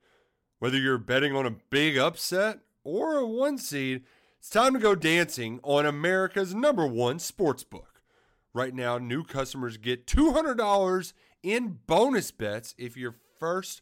Whether 0.60 0.78
you're 0.78 0.98
betting 0.98 1.36
on 1.36 1.46
a 1.46 1.58
big 1.70 1.98
upset 1.98 2.60
or 2.86 3.18
a 3.18 3.28
one 3.28 3.58
seed, 3.58 4.04
it's 4.40 4.50
time 4.50 4.74
to 4.74 4.80
go 4.80 4.96
dancing 4.96 5.60
on 5.64 5.86
America's 5.86 6.56
number 6.56 6.88
one 6.88 7.18
sportsbook. 7.18 8.00
Right 8.54 8.74
now, 8.74 8.98
new 8.98 9.26
customers 9.26 9.76
get 9.76 10.08
$200 10.08 11.14
in 11.44 11.80
bonus 11.88 12.32
bets 12.32 12.74
if 12.78 12.96
your 12.96 13.16
first 13.38 13.82